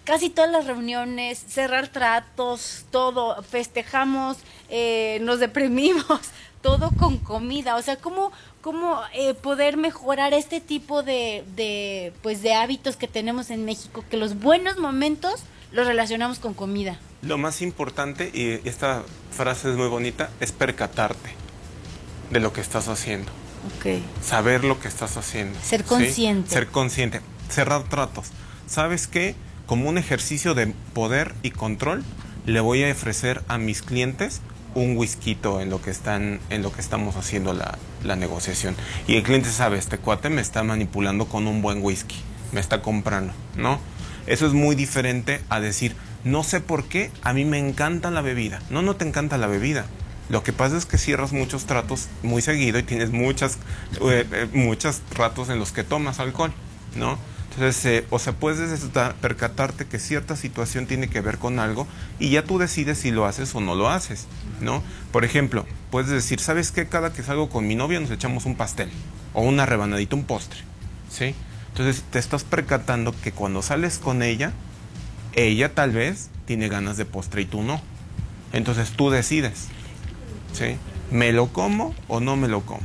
casi 0.04 0.30
todas 0.30 0.52
las 0.52 0.66
reuniones, 0.68 1.44
cerrar 1.48 1.88
tratos, 1.88 2.86
todo, 2.92 3.42
festejamos, 3.44 4.38
eh, 4.70 5.20
nos 5.22 5.40
deprimimos, 5.40 6.20
todo 6.62 6.92
con 6.92 7.18
comida. 7.18 7.76
O 7.78 7.82
sea, 7.82 7.96
¿cómo, 7.98 8.32
cómo 8.68 9.00
eh, 9.14 9.34
poder 9.34 9.78
mejorar 9.78 10.34
este 10.34 10.60
tipo 10.60 11.02
de, 11.02 11.46
de, 11.56 12.12
pues, 12.22 12.42
de 12.42 12.54
hábitos 12.54 12.98
que 12.98 13.08
tenemos 13.08 13.50
en 13.50 13.64
México? 13.64 14.04
Que 14.10 14.18
los 14.18 14.42
buenos 14.42 14.78
momentos 14.78 15.46
los 15.72 15.88
relacionamos 15.88 16.40
con 16.40 16.54
comida. 16.54 17.00
Lo 17.22 17.38
más 17.38 17.62
importante, 17.62 18.30
y 18.34 18.60
esta 18.68 19.04
frase 19.32 19.70
es 19.70 19.78
muy 19.78 19.88
bonita, 19.88 20.30
es 20.42 20.52
percatarte 20.52 21.30
de 22.30 22.42
lo 22.42 22.52
que 22.52 22.60
estás 22.60 22.90
haciendo. 22.90 23.32
Ok. 23.78 24.02
Saber 24.22 24.66
lo 24.66 24.82
que 24.82 24.90
estás 24.90 25.16
haciendo. 25.16 25.58
Ser 25.62 25.84
¿sí? 25.84 25.88
consciente. 25.88 26.50
Ser 26.50 26.68
consciente. 26.68 27.22
Cerrar 27.50 27.88
tratos. 27.88 28.32
¿Sabes 28.68 29.08
qué? 29.08 29.36
Como 29.66 29.88
un 29.88 29.98
ejercicio 29.98 30.56
de 30.56 30.74
poder 30.94 31.36
y 31.42 31.52
control, 31.52 32.04
le 32.46 32.60
voy 32.60 32.84
a 32.84 32.92
ofrecer 32.92 33.44
a 33.48 33.58
mis 33.60 33.82
clientes 33.82 34.42
un 34.78 34.96
whisky 34.96 35.38
en 35.60 35.70
lo 35.70 35.82
que 35.82 35.90
están, 35.90 36.40
en 36.50 36.62
lo 36.62 36.72
que 36.72 36.82
estamos 36.82 37.16
haciendo 37.16 37.54
la, 37.54 37.78
la 38.04 38.16
negociación. 38.16 38.76
Y 39.08 39.16
el 39.16 39.24
cliente 39.24 39.50
sabe, 39.50 39.78
este 39.78 39.98
cuate 39.98 40.30
me 40.30 40.42
está 40.42 40.64
manipulando 40.64 41.26
con 41.26 41.48
un 41.48 41.62
buen 41.62 41.82
whisky, 41.84 42.16
me 42.52 42.60
está 42.60 42.82
comprando, 42.82 43.34
¿no? 43.56 43.80
Eso 44.28 44.46
es 44.46 44.54
muy 44.54 44.76
diferente 44.76 45.42
a 45.50 45.60
decir, 45.60 45.96
no 46.24 46.44
sé 46.44 46.60
por 46.60 46.86
qué, 46.86 47.12
a 47.24 47.34
mí 47.34 47.44
me 47.44 47.58
encanta 47.58 48.12
la 48.12 48.22
bebida. 48.22 48.62
No, 48.70 48.82
no 48.82 48.96
te 48.96 49.08
encanta 49.08 49.38
la 49.38 49.48
bebida. 49.48 49.86
Lo 50.30 50.44
que 50.44 50.54
pasa 50.54 50.78
es 50.78 50.86
que 50.86 50.98
cierras 50.98 51.32
muchos 51.32 51.66
tratos 51.66 52.10
muy 52.22 52.42
seguido 52.42 52.78
y 52.78 52.84
tienes 52.84 53.12
muchas, 53.12 53.58
eh, 54.02 54.26
eh, 54.32 54.48
muchos 54.54 55.02
ratos 55.16 55.50
en 55.50 55.58
los 55.58 55.72
que 55.72 55.84
tomas 55.84 56.20
alcohol, 56.20 56.52
¿no? 56.96 57.18
Entonces, 57.50 57.86
eh, 57.86 58.06
o 58.10 58.20
sea, 58.20 58.34
puedes 58.34 58.88
percatarte 59.22 59.86
que 59.86 60.00
cierta 60.00 60.36
situación 60.36 60.86
tiene 60.86 61.08
que 61.08 61.22
ver 61.22 61.38
con 61.38 61.60
algo 61.60 61.88
y 62.20 62.30
ya 62.30 62.44
tú 62.44 62.60
decides 62.60 63.00
si 63.00 63.12
lo 63.12 63.26
haces 63.26 63.56
o 63.56 63.62
no 63.62 63.74
lo 63.74 63.90
haces, 63.90 64.28
¿no? 64.62 64.84
Por 65.12 65.26
ejemplo, 65.26 65.66
puedes 65.90 66.10
decir, 66.10 66.40
¿sabes 66.40 66.72
qué? 66.72 66.88
Cada 66.88 67.14
que 67.14 67.24
salgo 67.24 67.50
con 67.50 67.66
mi 67.68 67.76
novia 67.76 68.00
nos 68.00 68.12
echamos 68.12 68.46
un 68.46 68.56
pastel 68.56 68.92
o 69.34 69.42
una 69.42 69.66
rebanadita, 69.66 70.16
un 70.16 70.26
postre, 70.26 70.60
¿sí? 71.10 71.34
Entonces, 71.70 72.04
te 72.12 72.20
estás 72.20 72.44
percatando 72.44 73.14
que 73.24 73.32
cuando 73.32 73.62
sales 73.62 73.98
con 73.98 74.24
ella, 74.24 74.52
ella 75.34 75.74
tal 75.74 75.92
vez 75.92 76.30
tiene 76.46 76.70
ganas 76.70 76.98
de 76.98 77.06
postre 77.06 77.42
y 77.42 77.46
tú 77.46 77.64
no. 77.64 77.82
Entonces, 78.54 78.92
tú 78.92 79.10
decides, 79.10 79.68
¿sí? 80.54 80.78
¿Me 81.12 81.32
lo 81.32 81.48
como 81.48 81.96
o 82.08 82.20
no 82.20 82.36
me 82.36 82.48
lo 82.48 82.62
como? 82.62 82.82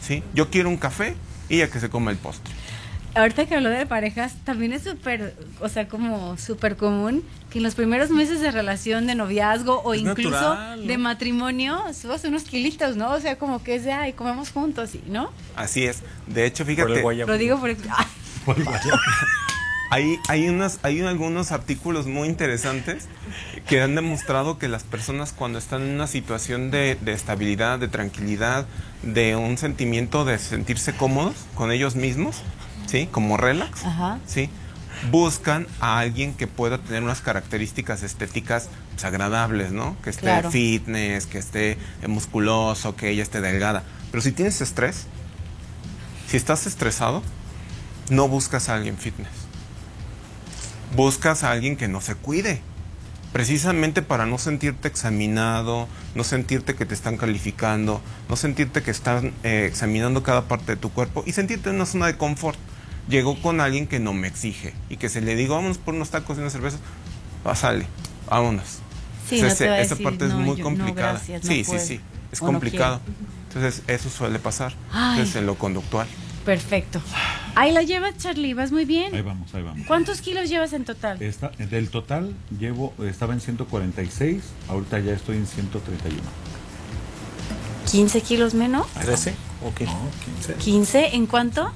¿Sí? 0.00 0.22
Yo 0.34 0.50
quiero 0.50 0.68
un 0.68 0.76
café 0.76 1.16
y 1.48 1.56
ella 1.56 1.70
que 1.70 1.80
se 1.80 1.90
coma 1.90 2.10
el 2.10 2.16
postre. 2.16 2.52
Ahorita 3.14 3.46
que 3.46 3.56
habló 3.56 3.70
de 3.70 3.86
parejas, 3.86 4.34
también 4.44 4.72
es 4.72 4.82
súper, 4.82 5.34
o 5.60 5.68
sea, 5.68 5.88
como 5.88 6.36
súper 6.38 6.76
común 6.76 7.24
que 7.50 7.58
en 7.58 7.64
los 7.64 7.74
primeros 7.74 8.10
meses 8.10 8.40
de 8.40 8.52
relación, 8.52 9.06
de 9.06 9.16
noviazgo 9.16 9.80
o 9.80 9.94
Es 9.94 10.02
incluso 10.02 10.30
natural, 10.30 10.80
¿no? 10.80 10.86
de 10.86 10.98
matrimonio 10.98 11.82
subas 11.92 12.24
unos 12.24 12.44
kilitos, 12.44 12.96
¿no? 12.96 13.10
O 13.12 13.20
sea, 13.20 13.36
como 13.36 13.62
que 13.62 13.74
es 13.74 13.84
de, 13.84 13.92
ay, 13.92 14.12
comemos 14.12 14.50
juntos. 14.50 14.90
¿no? 15.06 15.32
Así 15.56 15.84
es. 15.84 16.02
De 16.26 16.46
hecho, 16.46 16.64
Por 16.64 16.70
el 16.70 16.76
fíjate. 16.78 17.26
Lo 17.26 17.38
digo 17.38 17.58
por... 17.58 17.70
ah, 17.90 18.06
hay, 19.90 20.18
hay, 20.28 20.48
unas, 20.48 20.78
hay 20.82 21.00
algunos 21.00 21.52
artículos 21.52 22.06
muy 22.06 22.28
interesantes 22.28 23.08
que 23.68 23.80
han 23.80 23.94
demostrado 23.94 24.58
que 24.58 24.68
las 24.68 24.84
personas 24.84 25.32
cuando 25.32 25.58
están 25.58 25.82
en 25.82 25.90
una 25.90 26.06
situación 26.06 26.70
de, 26.70 26.96
de 27.00 27.12
estabilidad, 27.12 27.78
de 27.78 27.88
tranquilidad, 27.88 28.66
de 29.02 29.36
un 29.36 29.58
sentimiento 29.58 30.24
de 30.24 30.38
sentirse 30.38 30.94
cómodos 30.94 31.34
con 31.54 31.72
ellos 31.72 31.96
mismos, 31.96 32.42
¿sí? 32.90 33.08
Como 33.10 33.36
relax, 33.36 33.84
Ajá. 33.84 34.18
¿sí? 34.26 34.50
Buscan 35.10 35.66
a 35.80 35.98
alguien 35.98 36.34
que 36.34 36.46
pueda 36.46 36.78
tener 36.78 37.02
unas 37.02 37.20
características 37.20 38.02
estéticas 38.02 38.68
pues, 38.92 39.04
agradables, 39.04 39.70
¿no? 39.72 39.96
Que 40.02 40.10
esté 40.10 40.22
Claro. 40.22 40.50
fitness, 40.50 41.26
que 41.26 41.38
esté 41.38 41.78
musculoso, 42.06 42.96
que 42.96 43.10
ella 43.10 43.22
esté 43.22 43.40
delgada. 43.40 43.84
Pero 44.10 44.20
si 44.22 44.32
tienes 44.32 44.60
estrés, 44.60 45.06
si 46.28 46.36
estás 46.36 46.66
estresado, 46.66 47.22
no 48.10 48.28
buscas 48.28 48.68
a 48.68 48.74
alguien 48.74 48.98
fitness. 48.98 49.30
Buscas 50.96 51.44
a 51.44 51.52
alguien 51.52 51.76
que 51.76 51.88
no 51.88 52.00
se 52.00 52.14
cuide. 52.16 52.60
Precisamente 53.32 54.02
para 54.02 54.26
no 54.26 54.38
sentirte 54.38 54.88
examinado, 54.88 55.86
no 56.16 56.24
sentirte 56.24 56.74
que 56.74 56.84
te 56.84 56.94
están 56.94 57.16
calificando, 57.16 58.00
no 58.28 58.34
sentirte 58.34 58.82
que 58.82 58.90
están 58.90 59.32
eh, 59.44 59.66
examinando 59.68 60.24
cada 60.24 60.42
parte 60.48 60.72
de 60.72 60.76
tu 60.76 60.90
cuerpo 60.90 61.22
y 61.24 61.32
sentirte 61.32 61.70
en 61.70 61.76
una 61.76 61.86
zona 61.86 62.06
de 62.06 62.16
confort. 62.16 62.58
Llegó 63.08 63.40
con 63.40 63.60
alguien 63.60 63.86
que 63.86 63.98
no 63.98 64.12
me 64.12 64.28
exige 64.28 64.72
y 64.88 64.96
que 64.96 65.08
se 65.08 65.20
le 65.20 65.34
digo, 65.36 65.54
vámonos 65.56 65.78
por 65.78 65.94
unos 65.94 66.10
tacos 66.10 66.36
y 66.36 66.40
unas 66.40 66.52
cervezas, 66.52 66.80
va, 67.46 67.54
sale, 67.56 67.86
vámonos. 68.28 68.78
Sí, 69.28 69.36
Entonces, 69.36 69.68
no 69.68 69.74
esa 69.74 69.94
decir, 69.94 70.04
parte 70.04 70.24
es 70.26 70.30
"No, 70.32 70.38
muy 70.38 70.56
yo- 70.56 70.64
no, 70.70 70.76
complicada. 70.76 71.12
no 71.14 71.18
sí, 71.20 71.34
sí, 71.42 71.64
puedo", 71.64 71.80
sí, 71.84 72.00
es 72.32 72.40
o 72.40 72.46
no 72.46 72.52
complicado. 72.52 73.00
Entonces, 73.48 73.82
eso 73.88 74.08
suele 74.10 74.38
pasar. 74.38 74.72
Ay. 74.92 75.12
Entonces, 75.18 75.36
en 75.36 75.46
lo 75.46 75.56
conductual. 75.56 76.06
Perfecto. 76.44 77.02
Ahí 77.54 77.70
la 77.72 77.82
llevas, 77.82 78.16
Charlie, 78.16 78.54
vas 78.54 78.72
muy 78.72 78.84
bien. 78.84 79.14
Ahí 79.14 79.22
vamos, 79.22 79.52
ahí 79.54 79.62
vamos. 79.62 79.86
¿Cuántos 79.86 80.20
kilos 80.20 80.48
llevas 80.48 80.72
en 80.72 80.84
total? 80.84 81.20
Esta- 81.22 81.50
del 81.50 81.90
total 81.90 82.32
llevo, 82.58 82.94
estaba 83.04 83.34
en 83.34 83.40
146, 83.40 84.42
ahorita 84.68 85.00
ya 85.00 85.12
estoy 85.12 85.36
en 85.36 85.46
131. 85.46 86.22
¿15 87.86 88.22
kilos 88.22 88.54
menos? 88.54 88.86
¿13? 88.94 89.32
Ok. 89.64 89.80
No, 89.82 90.00
15. 90.24 90.56
¿15? 90.58 91.08
¿En 91.14 91.26
cuánto? 91.26 91.72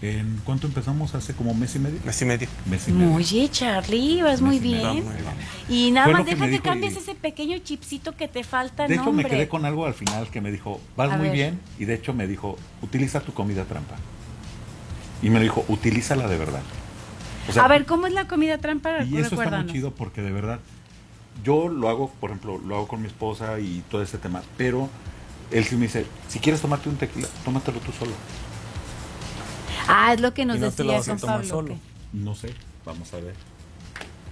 ¿En 0.00 0.40
cuánto 0.44 0.68
empezamos? 0.68 1.14
¿Hace 1.16 1.34
como 1.34 1.54
mes 1.54 1.74
y 1.74 1.80
medio? 1.80 1.98
Mes 2.04 2.22
y 2.22 2.24
medio. 2.24 2.48
Mes 2.66 2.86
y 2.88 2.92
medio. 2.92 3.14
Oye, 3.16 3.48
Charlie, 3.50 4.22
vas 4.22 4.40
muy 4.40 4.60
bien. 4.60 4.80
muy 5.04 5.14
bien. 5.16 5.24
Y 5.68 5.90
nada 5.90 6.06
Fue 6.06 6.12
más 6.14 6.24
que 6.24 6.34
deja 6.36 6.48
que 6.48 6.60
cambies 6.60 6.94
y- 6.94 6.98
ese 6.98 7.14
pequeño 7.16 7.58
chipsito 7.58 8.12
que 8.16 8.28
te 8.28 8.44
falta, 8.44 8.86
De 8.86 8.94
hecho, 8.94 9.12
me 9.12 9.24
quedé 9.24 9.48
con 9.48 9.64
algo 9.64 9.86
al 9.86 9.94
final 9.94 10.28
que 10.30 10.40
me 10.40 10.52
dijo, 10.52 10.80
vas 10.96 11.10
A 11.10 11.16
muy 11.16 11.26
ver. 11.26 11.32
bien, 11.34 11.60
y 11.80 11.84
de 11.84 11.94
hecho 11.94 12.14
me 12.14 12.28
dijo, 12.28 12.56
utiliza 12.80 13.20
tu 13.20 13.32
comida 13.34 13.64
trampa. 13.64 13.96
Y 15.20 15.30
me 15.30 15.40
dijo, 15.40 15.64
utilízala 15.66 16.28
de 16.28 16.38
verdad. 16.38 16.62
O 17.48 17.52
sea, 17.52 17.64
A 17.64 17.68
ver, 17.68 17.84
¿cómo 17.84 18.06
es 18.06 18.12
la 18.12 18.28
comida 18.28 18.58
trampa? 18.58 19.02
y 19.02 19.16
eso 19.16 19.42
está 19.42 19.62
muy 19.62 19.72
chido 19.72 19.90
porque 19.90 20.22
de 20.22 20.30
verdad, 20.30 20.60
yo 21.42 21.68
lo 21.68 21.88
hago, 21.88 22.08
por 22.20 22.30
ejemplo, 22.30 22.58
lo 22.58 22.76
hago 22.76 22.86
con 22.86 23.00
mi 23.00 23.08
esposa 23.08 23.58
y 23.58 23.82
todo 23.90 24.00
ese 24.02 24.18
tema, 24.18 24.42
pero 24.56 24.88
él 25.50 25.64
sí 25.64 25.74
me 25.74 25.82
dice, 25.86 26.06
si 26.28 26.38
quieres 26.38 26.60
tomarte 26.60 26.88
un 26.88 26.96
tequila, 26.96 27.26
tómatelo 27.44 27.80
tú 27.80 27.90
solo. 27.90 28.12
Ah, 29.88 30.12
es 30.12 30.20
lo 30.20 30.34
que 30.34 30.44
nos 30.44 30.58
Y 30.58 30.60
no 30.60 30.70
te 30.70 30.84
lo 30.84 30.92
decía 30.92 31.14
vas 31.14 31.22
a 31.22 31.26
tomar 31.26 31.36
Pablo. 31.38 31.48
solo. 31.48 31.78
No 32.12 32.34
sé, 32.34 32.54
vamos 32.84 33.12
a 33.12 33.16
ver. 33.16 33.34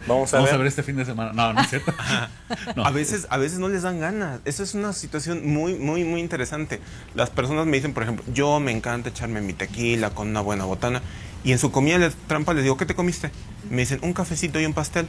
Vamos 0.06 0.32
a 0.32 0.36
Vamos 0.36 0.50
ver. 0.50 0.54
a 0.54 0.58
ver 0.58 0.66
este 0.68 0.82
fin 0.84 0.94
de 0.96 1.04
semana. 1.04 1.32
No, 1.32 1.52
no 1.52 1.60
es 1.60 1.68
cierto. 1.68 1.92
No. 2.76 2.84
A 2.86 2.90
veces, 2.90 3.26
a 3.30 3.38
veces 3.38 3.58
no 3.58 3.68
les 3.68 3.82
dan 3.82 3.98
ganas. 3.98 4.40
Eso 4.44 4.62
es 4.62 4.75
una 4.75 4.92
situación 4.92 5.46
muy, 5.48 5.75
muy, 5.75 6.04
muy 6.04 6.20
interesante. 6.20 6.80
Las 7.14 7.30
personas 7.30 7.66
me 7.66 7.76
dicen, 7.76 7.92
por 7.92 8.02
ejemplo, 8.04 8.25
yo 8.32 8.60
me 8.60 8.70
encanta 8.70 9.08
echarme 9.08 9.40
mi 9.40 9.52
tequila 9.52 10.10
con 10.10 10.28
una 10.28 10.40
buena 10.42 10.64
botana. 10.64 11.02
Y 11.42 11.52
en 11.52 11.58
su 11.58 11.72
comida 11.72 11.98
les, 11.98 12.14
trampa 12.28 12.54
les 12.54 12.62
digo, 12.62 12.76
¿qué 12.76 12.86
te 12.86 12.94
comiste? 12.94 13.30
Me 13.70 13.78
dicen, 13.78 13.98
un 14.02 14.12
cafecito 14.12 14.60
y 14.60 14.66
un 14.66 14.75
pastel. 14.75 15.06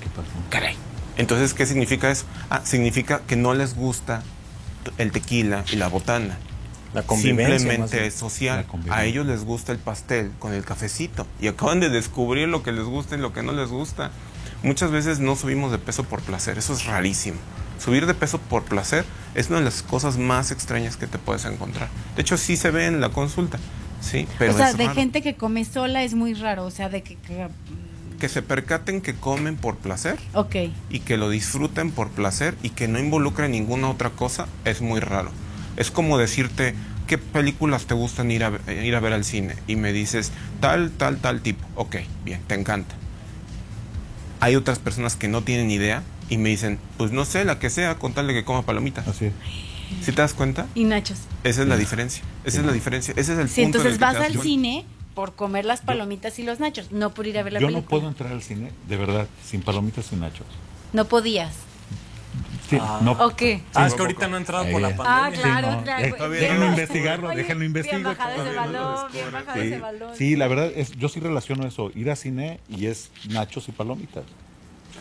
¿Qué 0.00 0.08
pasó? 0.08 0.28
Caray. 0.50 0.76
Entonces, 1.16 1.54
¿qué 1.54 1.66
significa 1.66 2.10
eso? 2.10 2.24
Ah, 2.50 2.62
significa 2.64 3.20
que 3.26 3.36
no 3.36 3.54
les 3.54 3.74
gusta 3.76 4.22
el 4.98 5.12
tequila 5.12 5.64
y 5.70 5.76
la 5.76 5.88
botana. 5.88 6.38
La 6.94 7.02
convivencia. 7.02 7.58
Simplemente 7.58 8.06
es 8.06 8.14
social. 8.14 8.64
A 8.90 9.04
ellos 9.04 9.26
les 9.26 9.44
gusta 9.44 9.72
el 9.72 9.78
pastel 9.78 10.30
con 10.38 10.52
el 10.54 10.64
cafecito. 10.64 11.26
Y 11.40 11.48
acaban 11.48 11.80
de 11.80 11.88
descubrir 11.90 12.48
lo 12.48 12.62
que 12.62 12.72
les 12.72 12.84
gusta 12.84 13.16
y 13.16 13.18
lo 13.18 13.32
que 13.32 13.42
no 13.42 13.52
les 13.52 13.68
gusta. 13.68 14.10
Muchas 14.62 14.90
veces 14.90 15.18
no 15.18 15.36
subimos 15.36 15.70
de 15.72 15.78
peso 15.78 16.04
por 16.04 16.22
placer. 16.22 16.56
Eso 16.56 16.72
es 16.72 16.86
rarísimo. 16.86 17.38
Subir 17.78 18.06
de 18.06 18.14
peso 18.14 18.38
por 18.38 18.62
placer 18.62 19.04
es 19.34 19.48
una 19.50 19.58
de 19.58 19.64
las 19.64 19.82
cosas 19.82 20.16
más 20.16 20.50
extrañas 20.52 20.96
que 20.96 21.06
te 21.06 21.18
puedes 21.18 21.44
encontrar. 21.44 21.88
De 22.16 22.22
hecho, 22.22 22.36
sí 22.36 22.56
se 22.56 22.70
ve 22.70 22.86
en 22.86 23.00
la 23.00 23.08
consulta. 23.10 23.58
Sí, 24.00 24.26
pero 24.38 24.52
o 24.54 24.56
sea, 24.56 24.70
es 24.70 24.76
de 24.76 24.84
raro. 24.84 24.94
gente 24.94 25.20
que 25.22 25.34
come 25.34 25.64
sola 25.64 26.02
es 26.04 26.14
muy 26.14 26.34
raro. 26.34 26.64
O 26.64 26.70
sea, 26.70 26.88
de 26.88 27.02
que. 27.02 27.16
que- 27.16 27.48
que 28.20 28.28
se 28.28 28.42
percaten 28.42 29.00
que 29.02 29.14
comen 29.14 29.56
por 29.56 29.76
placer 29.76 30.16
ok. 30.34 30.54
y 30.88 31.00
que 31.00 31.16
lo 31.18 31.28
disfruten 31.28 31.90
por 31.90 32.08
placer 32.10 32.54
y 32.62 32.70
que 32.70 32.86
no 32.88 32.98
involucre 33.00 33.48
ninguna 33.48 33.90
otra 33.90 34.10
cosa 34.10 34.46
es 34.64 34.80
muy 34.80 35.00
raro. 35.00 35.30
Es 35.76 35.90
como 35.90 36.18
decirte, 36.18 36.74
¿qué 37.06 37.18
películas 37.18 37.86
te 37.86 37.94
gustan 37.94 38.30
ir 38.30 38.44
a, 38.44 38.50
ve- 38.50 38.84
ir 38.86 38.94
a 38.94 39.00
ver 39.00 39.12
al 39.12 39.24
cine? 39.24 39.56
Y 39.66 39.76
me 39.76 39.92
dices, 39.92 40.32
tal, 40.60 40.90
tal, 40.90 41.18
tal 41.18 41.40
tipo. 41.40 41.64
Ok, 41.76 41.96
bien, 42.24 42.40
te 42.46 42.54
encanta. 42.54 42.94
Hay 44.40 44.56
otras 44.56 44.78
personas 44.78 45.16
que 45.16 45.28
no 45.28 45.42
tienen 45.42 45.70
idea 45.70 46.02
y 46.28 46.38
me 46.38 46.48
dicen, 46.50 46.78
pues 46.98 47.12
no 47.12 47.24
sé, 47.24 47.44
la 47.44 47.58
que 47.58 47.70
sea, 47.70 47.96
con 47.96 48.12
tal 48.12 48.26
de 48.26 48.34
que 48.34 48.44
coma 48.44 48.62
palomitas. 48.62 49.08
Así 49.08 49.26
es. 49.26 49.32
¿Sí 50.02 50.12
te 50.12 50.22
das 50.22 50.34
cuenta? 50.34 50.66
Y 50.74 50.84
nachos. 50.84 51.18
Esa 51.44 51.62
es 51.62 51.68
la 51.68 51.76
diferencia. 51.76 52.24
Esa 52.44 52.60
es 52.60 52.66
la 52.66 52.72
diferencia. 52.72 53.12
Ese 53.16 53.32
es 53.34 53.38
el 53.38 53.48
Sí, 53.48 53.62
punto. 53.62 53.78
en 53.80 53.86
el 53.86 53.92
entonces 53.94 53.98
te 53.98 54.18
vas 54.18 54.36
al 54.36 54.42
cine 54.42 54.84
por 55.14 55.34
comer 55.34 55.64
las 55.64 55.80
palomitas 55.80 56.38
y 56.38 56.42
los 56.42 56.58
nachos, 56.58 56.90
no 56.90 57.14
por 57.14 57.26
ir 57.26 57.38
a 57.38 57.42
ver 57.42 57.52
la 57.52 57.60
Yo 57.60 57.68
película. 57.68 57.82
no 57.84 57.88
puedo 57.88 58.08
entrar 58.08 58.32
al 58.32 58.42
cine, 58.42 58.70
de 58.88 58.96
verdad, 58.96 59.28
sin 59.46 59.62
palomitas 59.62 60.06
y 60.12 60.16
nachos. 60.16 60.46
No 60.92 61.04
podías. 61.06 61.52
Sí, 62.74 62.80
Ah. 62.82 63.00
no. 63.02 63.12
¿O 63.12 63.36
qué? 63.36 63.62
Ah, 63.74 63.86
es 63.86 63.94
que 63.94 64.02
ahorita 64.02 64.28
no 64.28 64.36
ha 64.36 64.38
entrado 64.40 64.70
por 64.70 64.80
la. 64.80 64.88
Ah, 64.88 64.94
pandemia. 64.96 65.42
claro, 65.42 65.70
no, 65.72 65.82
claro. 65.82 66.02
Bien 66.30 66.40
déjenlo 66.40 66.66
investigarlo, 66.66 67.28
Oye, 67.28 67.36
déjenlo 67.38 67.60
Bien 67.60 67.70
investigo. 67.70 68.02
bajado 68.08 68.30
ese 68.32 68.38
Todavía 68.40 68.60
no 68.66 68.72
lo 68.72 68.84
balón, 68.94 69.12
bien 69.12 69.32
bajado 69.32 69.60
Sí, 69.60 69.66
ese 69.68 69.78
balón. 69.78 70.16
sí, 70.16 70.36
la 70.36 70.48
verdad 70.48 70.70
es, 70.74 70.92
yo 70.92 71.08
sí 71.08 71.20
relaciono 71.20 71.66
eso, 71.66 71.90
ir 71.94 72.10
a 72.10 72.16
cine 72.16 72.60
y 72.68 72.86
es 72.86 73.10
nachos 73.28 73.68
y 73.68 73.72
palomitas. 73.72 74.24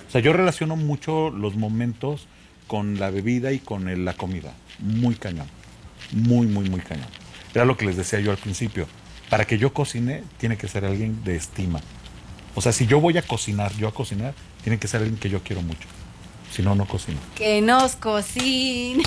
O 0.08 0.12
sea, 0.12 0.22
yo 0.22 0.34
relaciono 0.34 0.75
mucho 0.75 1.30
los 1.32 1.56
momentos 1.56 2.27
con 2.68 3.00
la 3.00 3.10
bebida 3.10 3.51
y 3.51 3.60
con 3.60 3.88
el- 3.89 4.06
la 4.06 4.13
comida. 4.13 4.53
Muy 4.80 5.15
cañón. 5.15 5.48
Muy, 6.12 6.48
muy, 6.48 6.70
muy 6.70 6.80
cañón. 6.82 7.08
Era 7.53 7.65
lo 7.65 7.77
que 7.77 7.86
les 7.86 7.98
decía 7.98 8.20
yo 8.20 8.32
al 8.32 8.38
principio. 8.38 8.88
Para 9.30 9.46
que 9.46 9.58
yo 9.58 9.74
cocine, 9.74 10.24
tiene 10.38 10.58
que 10.58 10.68
ser 10.68 10.86
alguien 10.86 11.24
de 11.24 11.36
estima. 11.36 11.80
O 12.56 12.62
sea, 12.62 12.72
si 12.72 12.86
yo 12.86 13.00
voy 13.00 13.18
a 13.18 13.24
cocinar, 13.24 13.72
yo 13.77 13.88
a 13.88 13.94
cocinar, 13.94 14.34
tiene 14.63 14.77
que 14.77 14.88
ser 14.88 15.01
alguien 15.01 15.20
que 15.20 15.30
yo 15.30 15.42
quiero 15.42 15.62
mucho. 15.63 15.88
Si 16.53 16.62
no, 16.62 16.75
no 16.75 16.86
cocino. 16.86 17.17
Que 17.36 17.62
nos 17.62 17.95
cocine. 17.95 19.03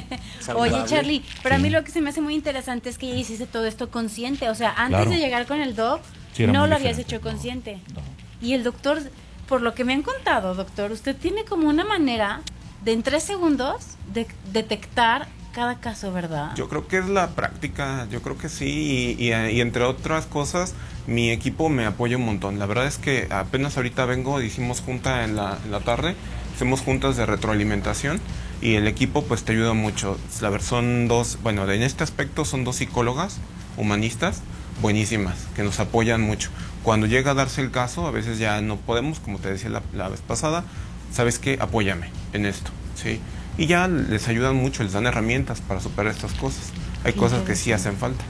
Oye, 0.54 0.82
Charlie, 0.86 1.22
pero 1.42 1.54
a 1.54 1.58
Sí. 1.58 1.62
mí 1.64 1.70
lo 1.70 1.82
que 1.82 1.90
se 1.90 2.00
me 2.00 2.10
hace 2.10 2.20
muy 2.20 2.34
interesante 2.34 2.90
es 2.90 2.98
que 2.98 3.08
ya 3.08 3.14
hiciste 3.14 3.46
todo 3.46 3.64
esto 3.64 3.90
consciente. 3.90 4.50
O 4.50 4.54
sea, 4.54 4.74
antes 4.76 4.96
Claro. 5.00 5.10
de 5.10 5.16
llegar 5.18 5.46
con 5.46 5.60
el 5.60 5.74
doc, 5.74 6.02
Sí, 6.34 6.46
no 6.46 6.66
lo 6.66 6.76
habías 6.76 6.98
hecho 6.98 7.16
No, 7.16 7.22
consciente. 7.22 7.80
no. 7.94 8.02
Y 8.46 8.52
el 8.54 8.62
doctor, 8.64 9.00
por 9.48 9.62
lo 9.62 9.74
que 9.74 9.84
me 9.84 9.94
han 9.94 10.02
contado, 10.02 10.54
doctor, 10.54 10.92
usted 10.92 11.16
tiene 11.16 11.44
como 11.44 11.68
una 11.68 11.84
manera 11.84 12.42
de 12.84 12.92
en 12.92 13.02
tres 13.02 13.22
segundos 13.22 13.82
de 14.12 14.26
detectar 14.52 15.28
cada 15.54 15.80
caso, 15.80 16.12
¿verdad? 16.12 16.54
Yo 16.54 16.68
creo 16.68 16.86
que 16.86 16.98
es 16.98 17.08
la 17.08 17.30
práctica, 17.30 18.06
yo 18.10 18.22
creo 18.22 18.38
que 18.38 18.48
sí, 18.48 19.16
y, 19.18 19.24
y- 19.28 19.32
y 19.32 19.60
entre 19.60 19.82
otras 19.84 20.26
cosas, 20.26 20.74
mi 21.06 21.30
equipo 21.30 21.68
me 21.68 21.86
apoya 21.86 22.16
un 22.18 22.24
montón. 22.24 22.58
La 22.58 22.66
verdad 22.66 22.86
es 22.86 22.98
que 22.98 23.26
apenas 23.30 23.76
ahorita 23.76 24.04
vengo, 24.04 24.40
hicimos 24.40 24.80
junta 24.80 25.24
en 25.24 25.34
la, 25.34 25.58
en 25.64 25.72
la 25.72 25.80
tarde, 25.80 26.14
hicimos 26.60 26.80
juntas 26.82 27.16
de 27.16 27.24
retroalimentación 27.24 28.20
Y 28.60 28.74
el 28.74 28.86
equipo 28.86 29.24
pues 29.24 29.44
te 29.44 29.52
ayuda 29.52 29.72
mucho. 29.72 30.18
La 30.42 30.58
son 30.60 31.08
dos, 31.08 31.38
bueno, 31.42 31.68
en 31.70 31.82
este 31.82 32.04
aspecto 32.04 32.44
son 32.44 32.64
dos 32.64 32.76
psicólogas 32.76 33.38
humanistas 33.78 34.42
buenísimas 34.82 35.36
que 35.56 35.62
nos 35.62 35.80
apoyan 35.80 36.20
mucho. 36.20 36.50
Cuando 36.82 37.06
llega 37.06 37.30
a 37.30 37.34
darse 37.34 37.62
el 37.62 37.70
caso, 37.70 38.06
a 38.06 38.10
veces 38.10 38.38
ya 38.38 38.60
no 38.60 38.76
podemos, 38.76 39.20
como 39.20 39.38
te 39.38 39.50
decía 39.50 39.70
la, 39.70 39.82
la 39.94 40.08
vez 40.10 40.20
pasada, 40.20 40.64
¿sabes 41.10 41.38
qué? 41.38 41.56
Apóyame 41.60 42.10
en 42.34 42.44
esto, 42.44 42.70
¿sí? 42.94 43.20
Y 43.56 43.66
ya 43.66 43.88
les 43.88 44.28
ayudan 44.28 44.56
mucho, 44.56 44.82
les 44.82 44.92
dan 44.92 45.06
herramientas 45.06 45.62
para 45.62 45.80
superar 45.80 46.12
estas 46.12 46.32
cosas. 46.34 46.70
Hay 47.04 47.14
Qué 47.14 47.18
cosas 47.18 47.42
que 47.44 47.56
sí 47.56 47.72
hacen 47.72 47.96
falta. 47.96 48.22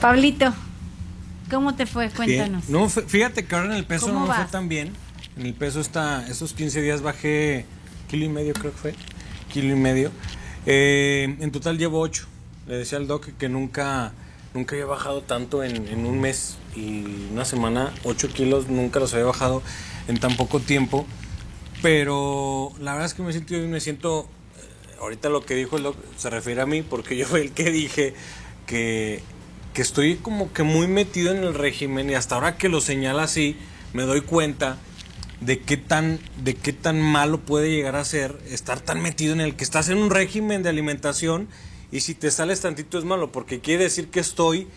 Pablito, 0.00 0.52
¿cómo 1.50 1.74
te 1.74 1.86
fue? 1.86 2.04
Bien. 2.06 2.14
Cuéntanos. 2.16 2.68
No, 2.68 2.88
fí- 2.88 3.04
fíjate 3.06 3.44
que 3.44 3.54
ahora 3.56 3.66
en 3.68 3.74
el 3.74 3.84
peso 3.84 4.06
¿Cómo 4.06 4.20
no 4.20 4.26
me 4.28 4.34
fue 4.34 4.44
tan 4.44 4.68
bien. 4.68 4.92
El 5.42 5.54
peso 5.54 5.80
está, 5.80 6.26
esos 6.28 6.52
15 6.52 6.82
días 6.82 7.00
bajé 7.00 7.64
kilo 8.10 8.26
y 8.26 8.28
medio 8.28 8.52
creo 8.52 8.72
que 8.72 8.76
fue, 8.76 8.94
kilo 9.50 9.72
y 9.72 9.78
medio. 9.78 10.10
Eh, 10.66 11.34
en 11.40 11.50
total 11.50 11.78
llevo 11.78 12.00
8. 12.00 12.26
Le 12.66 12.76
decía 12.76 12.98
al 12.98 13.06
doc 13.06 13.26
que 13.38 13.48
nunca, 13.48 14.12
nunca 14.52 14.74
había 14.74 14.84
bajado 14.84 15.22
tanto 15.22 15.64
en, 15.64 15.88
en 15.88 16.04
un 16.04 16.20
mes 16.20 16.58
y 16.76 17.28
una 17.32 17.46
semana, 17.46 17.90
8 18.04 18.28
kilos, 18.34 18.68
nunca 18.68 19.00
los 19.00 19.14
había 19.14 19.24
bajado 19.24 19.62
en 20.08 20.20
tan 20.20 20.36
poco 20.36 20.60
tiempo. 20.60 21.06
Pero 21.80 22.72
la 22.78 22.92
verdad 22.92 23.06
es 23.06 23.14
que 23.14 23.22
me 23.22 23.32
siento, 23.32 23.54
me 23.54 23.80
siento 23.80 24.28
eh, 24.58 24.96
ahorita 25.00 25.30
lo 25.30 25.46
que 25.46 25.54
dijo 25.54 25.78
el 25.78 25.84
doc 25.84 25.96
se 26.18 26.28
refiere 26.28 26.60
a 26.60 26.66
mí 26.66 26.82
porque 26.82 27.16
yo 27.16 27.26
fui 27.26 27.40
el 27.40 27.52
que 27.52 27.70
dije 27.70 28.12
que, 28.66 29.22
que 29.72 29.80
estoy 29.80 30.16
como 30.16 30.52
que 30.52 30.64
muy 30.64 30.86
metido 30.86 31.32
en 31.32 31.44
el 31.44 31.54
régimen 31.54 32.10
y 32.10 32.14
hasta 32.14 32.34
ahora 32.34 32.58
que 32.58 32.68
lo 32.68 32.82
señala 32.82 33.22
así 33.22 33.56
me 33.94 34.02
doy 34.02 34.20
cuenta 34.20 34.76
de 35.40 35.60
qué 35.60 35.76
tan 35.76 36.18
de 36.42 36.54
qué 36.54 36.72
tan 36.72 37.00
malo 37.00 37.40
puede 37.40 37.70
llegar 37.70 37.96
a 37.96 38.04
ser 38.04 38.38
estar 38.48 38.80
tan 38.80 39.00
metido 39.00 39.32
en 39.32 39.40
el 39.40 39.56
que 39.56 39.64
estás 39.64 39.88
en 39.88 39.98
un 39.98 40.10
régimen 40.10 40.62
de 40.62 40.68
alimentación 40.68 41.48
y 41.90 42.00
si 42.00 42.14
te 42.14 42.30
sales 42.30 42.60
tantito 42.60 42.98
es 42.98 43.04
malo 43.04 43.32
porque 43.32 43.60
quiere 43.60 43.84
decir 43.84 44.08
que 44.10 44.20
estoy 44.20 44.68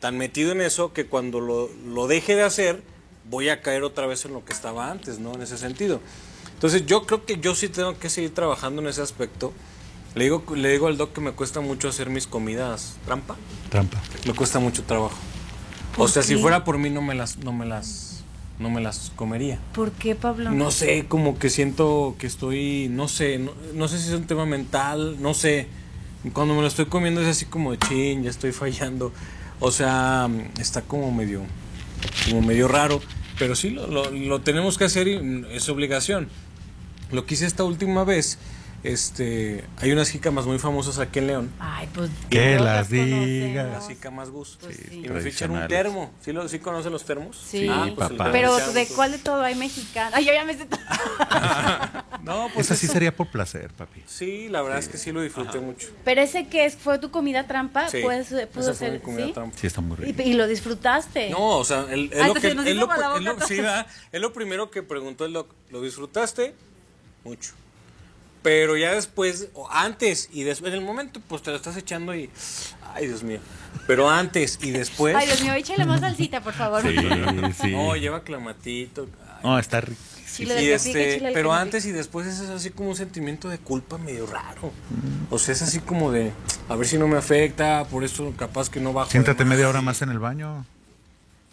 tan 0.00 0.18
metido 0.18 0.52
en 0.52 0.60
eso 0.60 0.92
que 0.92 1.06
cuando 1.06 1.40
lo, 1.40 1.70
lo 1.86 2.08
deje 2.08 2.34
de 2.34 2.42
hacer 2.42 2.82
voy 3.30 3.48
a 3.48 3.60
caer 3.62 3.82
otra 3.82 4.06
vez 4.06 4.24
en 4.24 4.32
lo 4.32 4.44
que 4.44 4.52
estaba 4.52 4.90
antes, 4.90 5.18
¿no? 5.18 5.34
En 5.34 5.42
ese 5.42 5.58
sentido. 5.58 6.00
Entonces 6.54 6.86
yo 6.86 7.06
creo 7.06 7.24
que 7.24 7.38
yo 7.38 7.54
sí 7.54 7.68
tengo 7.68 7.98
que 7.98 8.10
seguir 8.10 8.34
trabajando 8.34 8.82
en 8.82 8.88
ese 8.88 9.02
aspecto. 9.02 9.52
Le 10.14 10.24
digo, 10.24 10.42
le 10.54 10.72
digo 10.72 10.86
al 10.86 10.96
doc 10.96 11.12
que 11.12 11.20
me 11.20 11.32
cuesta 11.32 11.60
mucho 11.60 11.88
hacer 11.88 12.10
mis 12.10 12.26
comidas 12.26 12.96
trampa. 13.04 13.36
Trampa. 13.70 14.00
Me 14.26 14.34
cuesta 14.34 14.58
mucho 14.58 14.82
trabajo. 14.82 15.16
O 15.94 15.98
¿Por 15.98 16.10
sea, 16.10 16.22
si 16.22 16.36
fuera 16.36 16.64
por 16.64 16.78
mí 16.78 16.90
no 16.90 17.02
me 17.02 17.14
las, 17.14 17.38
no 17.38 17.52
me 17.52 17.66
las, 17.66 18.07
no 18.58 18.70
me 18.70 18.80
las 18.80 19.12
comería. 19.16 19.58
¿Por 19.74 19.92
qué, 19.92 20.14
Pablo? 20.14 20.50
No 20.50 20.70
sé, 20.70 21.06
como 21.06 21.38
que 21.38 21.48
siento 21.50 22.16
que 22.18 22.26
estoy, 22.26 22.88
no 22.90 23.06
sé, 23.08 23.38
no, 23.38 23.52
no 23.74 23.88
sé 23.88 23.98
si 23.98 24.08
es 24.08 24.14
un 24.14 24.26
tema 24.26 24.46
mental, 24.46 25.16
no 25.20 25.34
sé. 25.34 25.66
Cuando 26.32 26.54
me 26.54 26.60
lo 26.62 26.66
estoy 26.66 26.86
comiendo 26.86 27.20
es 27.20 27.28
así 27.28 27.44
como 27.46 27.70
de 27.72 27.78
chin, 27.78 28.22
ya 28.24 28.30
estoy 28.30 28.52
fallando. 28.52 29.12
O 29.60 29.70
sea, 29.70 30.28
está 30.60 30.82
como 30.82 31.10
medio, 31.12 31.42
como 32.28 32.42
medio 32.42 32.66
raro. 32.68 33.00
Pero 33.38 33.54
sí, 33.54 33.70
lo, 33.70 33.86
lo- 33.86 34.10
lo 34.10 34.40
tenemos 34.40 34.76
que 34.78 34.84
hacer 34.84 35.06
y 35.06 35.44
es 35.52 35.68
obligación. 35.68 36.28
Lo 37.12 37.24
que 37.24 37.34
hice 37.34 37.46
esta 37.46 37.62
última 37.64 38.02
vez, 38.04 38.38
este, 38.84 39.64
hay 39.78 39.92
unas 39.92 40.08
jícamas 40.10 40.46
muy 40.46 40.58
famosas 40.58 40.98
aquí 40.98 41.18
en 41.18 41.26
León. 41.26 41.52
Ay, 41.58 41.88
pues. 41.94 42.10
Que 42.30 42.58
las 42.58 42.88
digas. 42.90 43.70
Las 43.72 43.88
jícamas 43.88 44.30
Gus. 44.30 44.58
Pues 44.60 44.76
sí. 44.76 45.02
Y 45.04 45.08
me 45.08 45.20
fichan 45.20 45.50
un 45.50 45.66
termo. 45.68 46.12
¿Sí, 46.20 46.32
lo, 46.32 46.48
¿Sí 46.48 46.58
conocen 46.58 46.92
los 46.92 47.04
termos? 47.04 47.36
Sí, 47.48 47.66
Ah, 47.70 47.88
pues 47.94 48.10
el 48.10 48.16
papá. 48.16 48.32
pero. 48.32 48.56
¿de 48.72 48.86
cuál 48.88 49.12
de 49.12 49.18
todo 49.18 49.42
hay 49.42 49.54
mexicano? 49.54 50.10
Ay, 50.14 50.24
yo 50.26 50.32
ya 50.32 50.44
me 50.44 50.56
sé 50.56 50.66
todo. 50.66 50.80
No, 52.22 52.48
pues 52.52 52.66
Esa 52.66 52.76
sí 52.76 52.86
sería 52.88 53.14
por 53.16 53.30
placer, 53.30 53.70
papi. 53.72 54.02
Sí, 54.06 54.48
la 54.48 54.60
verdad 54.60 54.78
es 54.80 54.88
que 54.88 54.98
sí 54.98 55.12
lo 55.12 55.22
disfruté 55.22 55.60
mucho. 55.60 55.88
Pero 56.04 56.20
ese 56.20 56.46
que 56.48 56.66
es, 56.66 56.76
fue 56.76 56.98
tu 56.98 57.10
comida 57.10 57.46
trampa, 57.46 57.88
Sí, 57.88 58.00
pues 58.02 58.28
pudo 58.52 58.68
mi 58.70 58.76
ser, 58.76 59.00
comida 59.00 59.26
¿sí? 59.26 59.32
trampa. 59.32 59.56
Sí, 59.56 59.66
está 59.66 59.80
muy 59.80 59.96
rico. 59.96 60.20
Y, 60.22 60.30
y 60.30 60.32
lo 60.34 60.46
disfrutaste. 60.46 61.30
No, 61.30 61.56
o 61.56 61.64
sea, 61.64 61.86
el, 61.90 62.10
lo 62.10 62.34
que 62.34 62.54
nos 62.54 62.66
es 62.66 62.76
lo, 62.76 62.86
lo- 64.20 64.32
primero 64.34 64.70
que 64.70 64.82
preguntó 64.82 65.24
el 65.24 65.32
doc. 65.32 65.54
¿Lo 65.70 65.80
disfrutaste? 65.80 66.54
Mucho. 67.24 67.52
Pero 68.42 68.76
ya 68.76 68.94
después, 68.94 69.48
o 69.54 69.68
antes 69.70 70.28
y 70.32 70.44
después, 70.44 70.72
en 70.72 70.78
el 70.78 70.84
momento, 70.84 71.20
pues 71.26 71.42
te 71.42 71.50
lo 71.50 71.56
estás 71.56 71.76
echando 71.76 72.14
y. 72.14 72.30
Ay, 72.94 73.06
Dios 73.06 73.22
mío. 73.22 73.40
Pero 73.86 74.08
antes 74.08 74.58
y 74.62 74.70
después. 74.70 75.14
Ay, 75.16 75.26
Dios 75.26 75.42
mío, 75.42 75.54
échale 75.54 75.84
más 75.84 76.00
salsita, 76.00 76.40
por 76.40 76.54
favor. 76.54 76.82
Sí, 76.82 76.94
sí. 77.60 77.72
No, 77.72 77.96
lleva 77.96 78.22
clamatito. 78.22 79.08
Ay. 79.28 79.40
No, 79.42 79.58
está 79.58 79.80
rico. 79.80 80.00
Lo 80.40 80.60
Y 80.60 80.70
este, 80.70 81.20
pero 81.34 81.48
no 81.48 81.54
antes 81.54 81.84
y 81.86 81.92
después 81.92 82.26
es 82.26 82.40
así 82.40 82.70
como 82.70 82.90
un 82.90 82.96
sentimiento 82.96 83.48
de 83.48 83.58
culpa 83.58 83.98
medio 83.98 84.26
raro. 84.26 84.72
O 85.30 85.38
sea, 85.38 85.52
es 85.52 85.62
así 85.62 85.80
como 85.80 86.12
de, 86.12 86.32
a 86.68 86.76
ver 86.76 86.86
si 86.86 86.98
no 86.98 87.08
me 87.08 87.16
afecta, 87.16 87.84
por 87.86 88.04
eso 88.04 88.32
capaz 88.36 88.70
que 88.70 88.80
no 88.80 88.92
bajo. 88.92 89.10
Siéntate 89.10 89.44
media 89.44 89.68
hora 89.68 89.80
más 89.80 90.00
en 90.02 90.10
el 90.10 90.18
baño. 90.18 90.64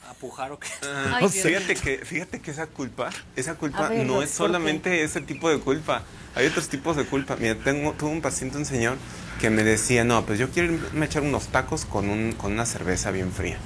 A 0.08 0.14
pujar 0.14 0.52
o 0.52 0.60
qué. 0.60 0.68
Ay, 0.84 1.28
Dios. 1.32 1.46
Fíjate 1.46 1.76
que, 1.76 1.98
fíjate 2.06 2.42
que 2.42 2.52
esa 2.52 2.68
culpa, 2.68 3.10
esa 3.36 3.56
culpa 3.56 3.90
ver, 3.90 4.06
no 4.06 4.22
es 4.22 4.30
solamente 4.30 5.04
ese 5.04 5.22
tipo 5.22 5.50
de 5.50 5.60
culpa. 5.60 6.04
Hay 6.36 6.46
otros 6.46 6.68
tipos 6.68 6.98
de 6.98 7.06
culpa. 7.06 7.38
Mira, 7.40 7.56
tengo, 7.56 7.94
tuve 7.94 8.12
un 8.12 8.22
paciente, 8.22 8.58
un 8.58 8.66
señor, 8.66 8.98
que 9.40 9.50
me 9.50 9.64
decía, 9.64 10.04
no, 10.04 10.26
pues 10.26 10.38
yo 10.38 10.50
quiero 10.50 10.74
irme 10.74 11.04
a 11.04 11.06
echar 11.06 11.24
unos 11.24 11.48
tacos 11.48 11.86
con, 11.86 12.10
un, 12.10 12.34
con 12.34 12.52
una 12.52 12.66
cerveza 12.66 13.12
bien 13.12 13.32
fría. 13.32 13.58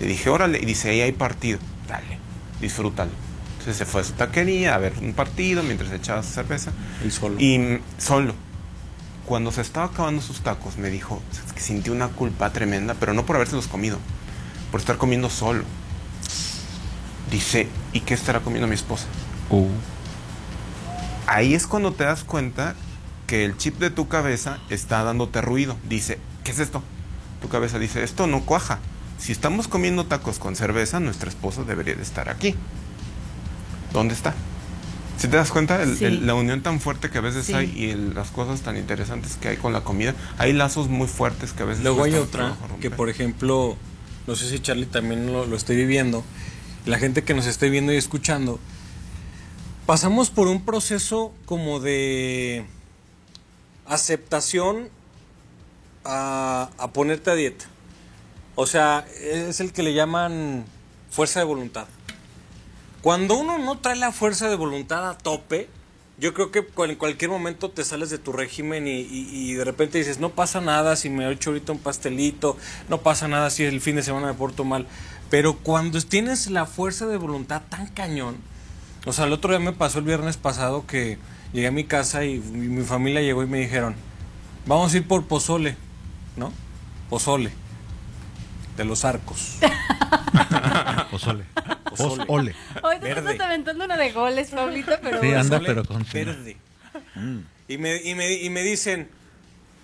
Le 0.00 0.06
dije, 0.06 0.28
órale, 0.28 0.58
y 0.60 0.66
dice, 0.66 0.90
ahí 0.90 1.00
hay 1.00 1.12
partido. 1.12 1.58
Dale, 1.88 2.18
disfrútalo. 2.60 3.10
Entonces 3.52 3.76
se 3.76 3.86
fue 3.86 4.02
a 4.02 4.04
su 4.04 4.12
taquería 4.12 4.74
a 4.74 4.78
ver 4.78 4.92
un 5.00 5.14
partido 5.14 5.62
mientras 5.62 5.90
echaba 5.90 6.22
su 6.22 6.30
cerveza. 6.32 6.70
Y 7.04 7.10
solo. 7.10 7.36
Y 7.38 7.58
mm, 7.58 7.80
solo. 7.98 8.34
Cuando 9.26 9.50
se 9.50 9.60
estaba 9.60 9.86
acabando 9.86 10.22
sus 10.22 10.40
tacos, 10.40 10.78
me 10.78 10.88
dijo 10.90 11.20
"Es 11.32 11.52
que 11.52 11.60
sintió 11.60 11.92
una 11.92 12.08
culpa 12.08 12.50
tremenda, 12.50 12.94
pero 12.98 13.12
no 13.12 13.26
por 13.26 13.36
habérselos 13.36 13.66
comido, 13.66 13.98
por 14.70 14.80
estar 14.80 14.96
comiendo 14.96 15.28
solo. 15.28 15.64
Dice, 17.30 17.68
¿y 17.92 18.00
qué 18.00 18.14
estará 18.14 18.40
comiendo 18.40 18.68
mi 18.68 18.74
esposa? 18.74 19.06
Uh. 19.50 19.66
Ahí 21.30 21.52
es 21.54 21.66
cuando 21.66 21.92
te 21.92 22.04
das 22.04 22.24
cuenta 22.24 22.74
que 23.26 23.44
el 23.44 23.56
chip 23.58 23.78
de 23.78 23.90
tu 23.90 24.08
cabeza 24.08 24.58
está 24.70 25.02
dándote 25.04 25.42
ruido. 25.42 25.76
Dice, 25.86 26.18
¿qué 26.42 26.52
es 26.52 26.58
esto? 26.58 26.82
Tu 27.42 27.48
cabeza 27.48 27.78
dice, 27.78 28.02
esto 28.02 28.26
no 28.26 28.40
cuaja. 28.40 28.78
Si 29.18 29.32
estamos 29.32 29.68
comiendo 29.68 30.06
tacos 30.06 30.38
con 30.38 30.56
cerveza, 30.56 31.00
nuestra 31.00 31.28
esposa 31.28 31.64
debería 31.64 31.94
de 31.94 32.02
estar 32.02 32.30
aquí. 32.30 32.54
¿Dónde 33.92 34.14
está? 34.14 34.34
Si 35.18 35.28
te 35.28 35.36
das 35.36 35.50
cuenta, 35.50 35.82
el- 35.82 35.98
Sí. 35.98 36.04
el- 36.06 36.26
la 36.26 36.34
unión 36.34 36.62
tan 36.62 36.80
fuerte 36.80 37.10
que 37.10 37.18
a 37.18 37.20
veces 37.20 37.44
Sí. 37.46 37.52
hay 37.52 37.74
y 37.76 37.90
el- 37.90 38.14
las 38.14 38.30
cosas 38.30 38.60
tan 38.62 38.76
interesantes 38.78 39.36
que 39.36 39.48
hay 39.48 39.56
con 39.58 39.72
la 39.74 39.82
comida, 39.82 40.14
hay 40.38 40.54
lazos 40.54 40.88
muy 40.88 41.08
fuertes 41.08 41.52
que 41.52 41.64
a 41.64 41.66
veces... 41.66 41.82
Luego 41.84 42.04
hay 42.04 42.14
otra 42.14 42.56
que, 42.80 42.90
por 42.90 43.10
ejemplo, 43.10 43.76
no 44.26 44.34
sé 44.34 44.48
si 44.48 44.60
Charlie 44.60 44.86
también 44.86 45.26
lo, 45.32 45.44
lo 45.44 45.56
esté 45.56 45.74
viviendo, 45.74 46.24
la 46.86 46.98
gente 46.98 47.22
que 47.24 47.34
nos 47.34 47.46
esté 47.46 47.68
viendo 47.68 47.92
y 47.92 47.96
escuchando, 47.96 48.60
pasamos 49.88 50.28
por 50.28 50.48
un 50.48 50.66
proceso 50.66 51.32
como 51.46 51.80
de 51.80 52.66
aceptación 53.86 54.90
a, 56.04 56.68
a 56.76 56.92
ponerte 56.92 57.30
a 57.30 57.34
dieta. 57.34 57.64
O 58.54 58.66
sea, 58.66 59.06
es 59.22 59.60
el 59.60 59.72
que 59.72 59.82
le 59.82 59.94
llaman 59.94 60.66
fuerza 61.10 61.38
de 61.40 61.46
voluntad. 61.46 61.86
Cuando 63.00 63.38
uno 63.38 63.56
no 63.56 63.78
trae 63.78 63.96
la 63.96 64.12
fuerza 64.12 64.50
de 64.50 64.56
voluntad 64.56 65.08
a 65.08 65.16
tope, 65.16 65.70
yo 66.18 66.34
creo 66.34 66.50
que 66.50 66.66
en 66.84 66.96
cualquier 66.96 67.30
momento 67.30 67.70
te 67.70 67.82
sales 67.82 68.10
de 68.10 68.18
tu 68.18 68.32
régimen 68.32 68.86
y, 68.86 68.90
y- 69.00 69.28
y 69.32 69.54
de 69.54 69.64
repente 69.64 69.96
dices, 69.96 70.18
no 70.20 70.28
pasa 70.28 70.60
nada 70.60 70.96
si 70.96 71.08
me 71.08 71.32
echo 71.32 71.48
ahorita 71.48 71.72
un 71.72 71.78
pastelito, 71.78 72.58
no 72.90 73.00
pasa 73.00 73.26
nada 73.26 73.48
si 73.48 73.64
el 73.64 73.80
fin 73.80 73.96
de 73.96 74.02
semana 74.02 74.26
me 74.26 74.34
porto 74.34 74.64
mal. 74.64 74.86
Pero 75.30 75.56
cuando 75.56 75.98
tienes 76.02 76.50
la 76.50 76.66
fuerza 76.66 77.06
de 77.06 77.16
voluntad 77.16 77.62
tan 77.70 77.86
cañón, 77.86 78.36
o 79.06 79.12
sea, 79.12 79.24
el 79.26 79.32
otro 79.32 79.50
día 79.50 79.58
me 79.60 79.72
pasó 79.72 79.98
el 79.98 80.04
viernes 80.04 80.36
pasado 80.36 80.86
que 80.86 81.18
llegué 81.52 81.66
a 81.68 81.70
mi 81.72 81.84
casa 81.84 82.24
y 82.24 82.38
mi, 82.38 82.68
mi 82.68 82.84
familia 82.84 83.20
llegó 83.22 83.42
y 83.42 83.46
me 83.46 83.58
dijeron, 83.58 83.94
vamos 84.66 84.92
a 84.92 84.96
ir 84.96 85.06
por 85.06 85.26
pozole, 85.26 85.76
¿no? 86.36 86.52
Pozole, 87.08 87.50
de 88.76 88.84
los 88.84 89.04
arcos. 89.04 89.56
Pozole. 91.10 91.44
Pozole. 91.90 92.24
Pozole. 92.26 92.54
Hoy 92.82 92.98
te 93.00 93.10
estás 93.10 93.40
aventando 93.40 93.84
una 93.84 93.96
de 93.96 94.12
goles, 94.12 94.50
Pablito, 94.50 94.92
pero 95.02 95.20
Sí, 95.20 95.26
bueno. 95.26 95.40
anda, 95.40 95.60
pero 95.60 95.84
con- 95.84 96.04
verde. 96.12 96.56
Y, 97.68 97.78
me, 97.78 97.96
y, 98.02 98.14
me, 98.14 98.32
y 98.34 98.50
me 98.50 98.62
dicen, 98.62 99.08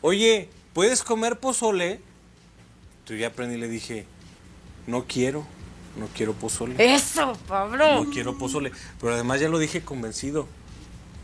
oye, 0.01 0.49
¿puedes 0.73 1.03
comer 1.03 1.39
pozole? 1.39 2.01
Entonces 3.01 3.21
ya 3.21 3.29
aprendí 3.29 3.57
y 3.57 3.59
le 3.59 3.69
dije, 3.69 4.07
no 4.87 5.05
quiero, 5.07 5.47
no 5.97 6.07
quiero 6.15 6.33
pozole. 6.33 6.75
Eso, 6.95 7.35
Pablo. 7.47 8.05
No 8.05 8.11
quiero 8.11 8.37
pozole. 8.39 8.73
Pero 9.01 9.15
además 9.15 9.41
ya 9.41 9.49
lo 9.49 9.59
dije 9.59 9.83
convencido, 9.83 10.47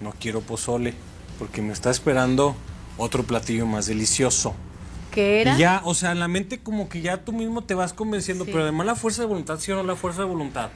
no 0.01 0.13
quiero 0.19 0.41
pozole, 0.41 0.95
porque 1.39 1.63
me 1.63 1.73
está 1.73 1.91
esperando 1.91 2.55
otro 2.97 3.23
platillo 3.25 3.67
más 3.67 3.87
delicioso. 3.87 4.55
¿Qué 5.11 5.41
era? 5.41 5.57
Y 5.57 5.59
ya, 5.59 5.83
o 5.85 5.95
sea, 5.95 6.13
en 6.13 6.21
la 6.21 6.29
mente 6.29 6.61
como 6.61 6.89
que 6.89 7.01
ya 7.01 7.25
tú 7.25 7.33
mismo 7.33 7.63
te 7.63 7.75
vas 7.75 7.93
convenciendo, 7.93 8.45
Sí. 8.45 8.51
pero 8.53 8.63
además 8.65 8.87
la 8.87 8.95
fuerza 8.95 9.23
de 9.23 9.27
voluntad, 9.27 9.59
sí 9.59 9.73
o 9.73 9.77
no 9.77 9.83
la 9.83 9.97
fuerza 9.97 10.21
de 10.21 10.29
voluntad. 10.29 10.71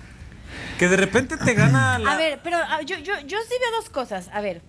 Que 0.79 0.89
de 0.89 0.97
repente 0.97 1.37
te 1.37 1.55
gana 1.55 1.99
la... 1.99 2.13
A 2.13 2.17
ver, 2.17 2.41
pero 2.43 2.57
ah, 2.57 2.83
yo, 2.83 2.97
yo, 2.99 3.15
yo 3.27 3.39
sí 3.49 3.55
veo 3.61 3.81
dos 3.81 3.91
cosas. 3.91 4.29
A 4.33 4.41
ver, 4.41 4.61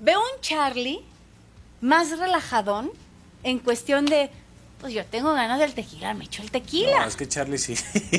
veo 0.00 0.18
un 0.20 0.40
Charlie 0.40 1.00
más 1.80 2.18
relajadón 2.18 2.90
en 3.42 3.58
cuestión 3.58 4.06
de, 4.06 4.30
pues 4.80 4.92
yo 4.92 5.04
tengo 5.06 5.32
ganas 5.32 5.58
del 5.58 5.72
tequila, 5.74 6.12
me 6.14 6.24
echo 6.24 6.42
el 6.42 6.50
tequila. 6.50 7.00
No, 7.00 7.06
es 7.06 7.16
que 7.16 7.26
Charlie 7.28 7.58
sí. 7.58 7.74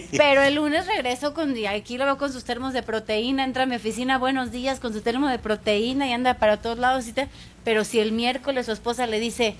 Pero 0.17 0.41
el 0.41 0.55
lunes 0.55 0.87
regreso 0.87 1.33
con, 1.33 1.55
y 1.55 1.65
aquí 1.67 1.97
lo 1.97 2.05
veo 2.05 2.17
con 2.17 2.31
sus 2.33 2.43
termos 2.43 2.73
de 2.73 2.81
proteína, 2.81 3.43
entra 3.43 3.63
a 3.63 3.65
mi 3.67 3.75
oficina, 3.75 4.17
buenos 4.17 4.51
días, 4.51 4.79
con 4.79 4.91
su 4.93 5.01
termo 5.01 5.27
de 5.29 5.37
proteína 5.39 6.07
y 6.07 6.13
anda 6.13 6.35
para 6.35 6.57
todos 6.61 6.79
lados. 6.79 7.07
Y 7.07 7.13
te- 7.13 7.29
pero 7.63 7.83
si 7.83 7.99
el 7.99 8.11
miércoles 8.11 8.65
su 8.65 8.71
esposa 8.71 9.05
le 9.05 9.19
dice, 9.19 9.55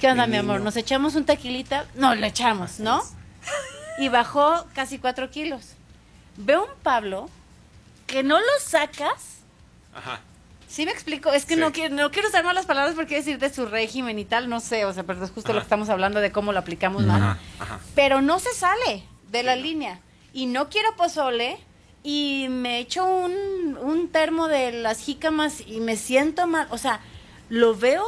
¿qué 0.00 0.10
onda, 0.10 0.26
mi 0.26 0.36
amor? 0.36 0.60
¿Nos 0.60 0.76
echamos 0.76 1.14
un 1.14 1.24
tequilita? 1.24 1.86
No, 1.94 2.14
le 2.14 2.26
echamos, 2.26 2.80
¿no? 2.80 3.02
Y 3.98 4.08
bajó 4.08 4.66
casi 4.74 4.98
cuatro 4.98 5.30
kilos. 5.30 5.70
Veo 6.36 6.64
un 6.64 6.70
Pablo 6.82 7.28
que 8.06 8.22
no 8.22 8.38
lo 8.38 8.46
sacas. 8.62 9.38
Ajá. 9.94 10.20
¿Sí 10.72 10.86
me 10.86 10.92
explico? 10.92 11.30
Es 11.30 11.44
que 11.44 11.54
Sí. 11.54 11.60
no, 11.60 11.70
quiero, 11.70 11.94
no 11.94 12.10
quiero 12.10 12.28
usar 12.28 12.44
malas 12.44 12.64
palabras 12.64 12.94
porque 12.94 13.16
decir 13.16 13.38
de 13.38 13.52
su 13.52 13.66
régimen 13.66 14.18
y 14.18 14.24
tal, 14.24 14.48
no 14.48 14.58
sé, 14.58 14.86
o 14.86 14.94
sea, 14.94 15.02
pero 15.02 15.22
es 15.22 15.30
justo 15.30 15.52
lo 15.52 15.58
que 15.58 15.64
estamos 15.64 15.90
hablando 15.90 16.20
de 16.20 16.32
cómo 16.32 16.52
lo 16.54 16.58
aplicamos 16.60 17.02
mal 17.04 17.22
Ajá, 17.22 17.38
ajá. 17.58 17.80
pero 17.94 18.22
no 18.22 18.38
se 18.38 18.54
sale 18.54 19.02
de 19.30 19.42
la 19.42 19.54
línea. 19.54 20.00
Y 20.32 20.46
no 20.46 20.70
quiero 20.70 20.96
pozole 20.96 21.58
y 22.02 22.46
me 22.48 22.78
echo 22.78 23.04
un, 23.04 23.76
un 23.82 24.08
termo 24.08 24.48
de 24.48 24.72
las 24.72 24.98
jícamas 25.00 25.60
y 25.66 25.80
me 25.80 25.96
siento 25.98 26.46
mal. 26.46 26.66
O 26.70 26.78
sea, 26.78 27.00
lo 27.50 27.76
veo 27.76 28.02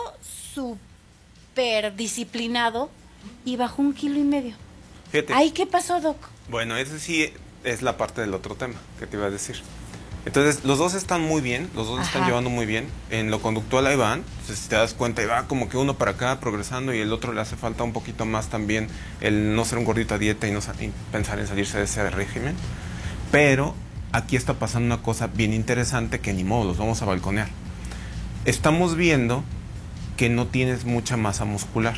súper 0.64 1.94
disciplinado 1.96 2.88
y 3.44 3.56
bajó 3.56 3.82
un 3.82 3.92
kilo 3.92 4.18
y 4.18 4.22
medio. 4.24 4.56
Fíjate. 5.10 5.34
Ay, 5.34 5.50
¿qué 5.50 5.66
pasó, 5.66 6.00
Doc? 6.00 6.16
Bueno, 6.48 6.76
ese 6.78 6.98
sí 6.98 7.30
es 7.62 7.82
la 7.82 7.98
parte 7.98 8.22
del 8.22 8.32
otro 8.32 8.54
tema 8.54 8.80
que 8.98 9.06
te 9.06 9.18
iba 9.18 9.26
a 9.26 9.30
decir. 9.30 9.60
Entonces, 10.26 10.64
los 10.64 10.78
dos 10.78 10.94
están 10.94 11.20
muy 11.20 11.42
bien, 11.42 11.68
los 11.74 11.86
dos 11.86 12.00
están 12.00 12.26
llevando 12.26 12.48
muy 12.48 12.64
bien. 12.64 12.88
En 13.10 13.30
lo 13.30 13.42
conductual 13.42 13.86
ahí 13.86 13.96
van, 13.96 14.20
entonces, 14.20 14.58
si 14.58 14.68
te 14.68 14.76
das 14.76 14.94
cuenta, 14.94 15.22
y 15.22 15.26
va 15.26 15.46
como 15.46 15.68
que 15.68 15.76
uno 15.76 15.94
para 15.94 16.12
acá 16.12 16.40
progresando 16.40 16.94
y 16.94 17.00
el 17.00 17.12
otro 17.12 17.32
le 17.32 17.40
hace 17.42 17.56
falta 17.56 17.84
un 17.84 17.92
poquito 17.92 18.24
más 18.24 18.48
también 18.48 18.88
el 19.20 19.54
no 19.54 19.64
ser 19.64 19.78
un 19.78 19.84
gordito 19.84 20.14
a 20.14 20.18
dieta 20.18 20.48
y 20.48 20.50
no 20.50 20.60
y 20.80 20.90
pensar 21.12 21.38
en 21.38 21.46
salirse 21.46 21.76
de 21.76 21.84
ese 21.84 22.08
régimen. 22.08 22.56
Pero 23.30 23.74
aquí 24.12 24.36
está 24.36 24.54
pasando 24.54 24.86
una 24.94 25.02
cosa 25.02 25.26
bien 25.26 25.52
interesante 25.52 26.20
que 26.20 26.32
ni 26.32 26.44
modo, 26.44 26.64
los 26.64 26.78
vamos 26.78 27.02
a 27.02 27.04
balconear. 27.04 27.48
Estamos 28.46 28.96
viendo 28.96 29.44
que 30.16 30.28
no 30.28 30.46
tienes 30.46 30.84
mucha 30.84 31.16
masa 31.16 31.44
muscular. 31.44 31.96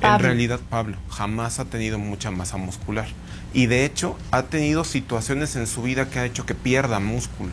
En 0.00 0.02
Pablo. 0.02 0.26
realidad, 0.26 0.60
Pablo 0.68 0.96
jamás 1.10 1.58
ha 1.58 1.64
tenido 1.64 1.98
mucha 1.98 2.30
masa 2.30 2.56
muscular. 2.56 3.06
Y 3.54 3.66
de 3.66 3.84
hecho, 3.84 4.16
ha 4.30 4.42
tenido 4.44 4.84
situaciones 4.84 5.56
en 5.56 5.66
su 5.66 5.82
vida 5.82 6.10
que 6.10 6.18
ha 6.18 6.24
hecho 6.26 6.44
que 6.46 6.54
pierda 6.54 7.00
músculo. 7.00 7.50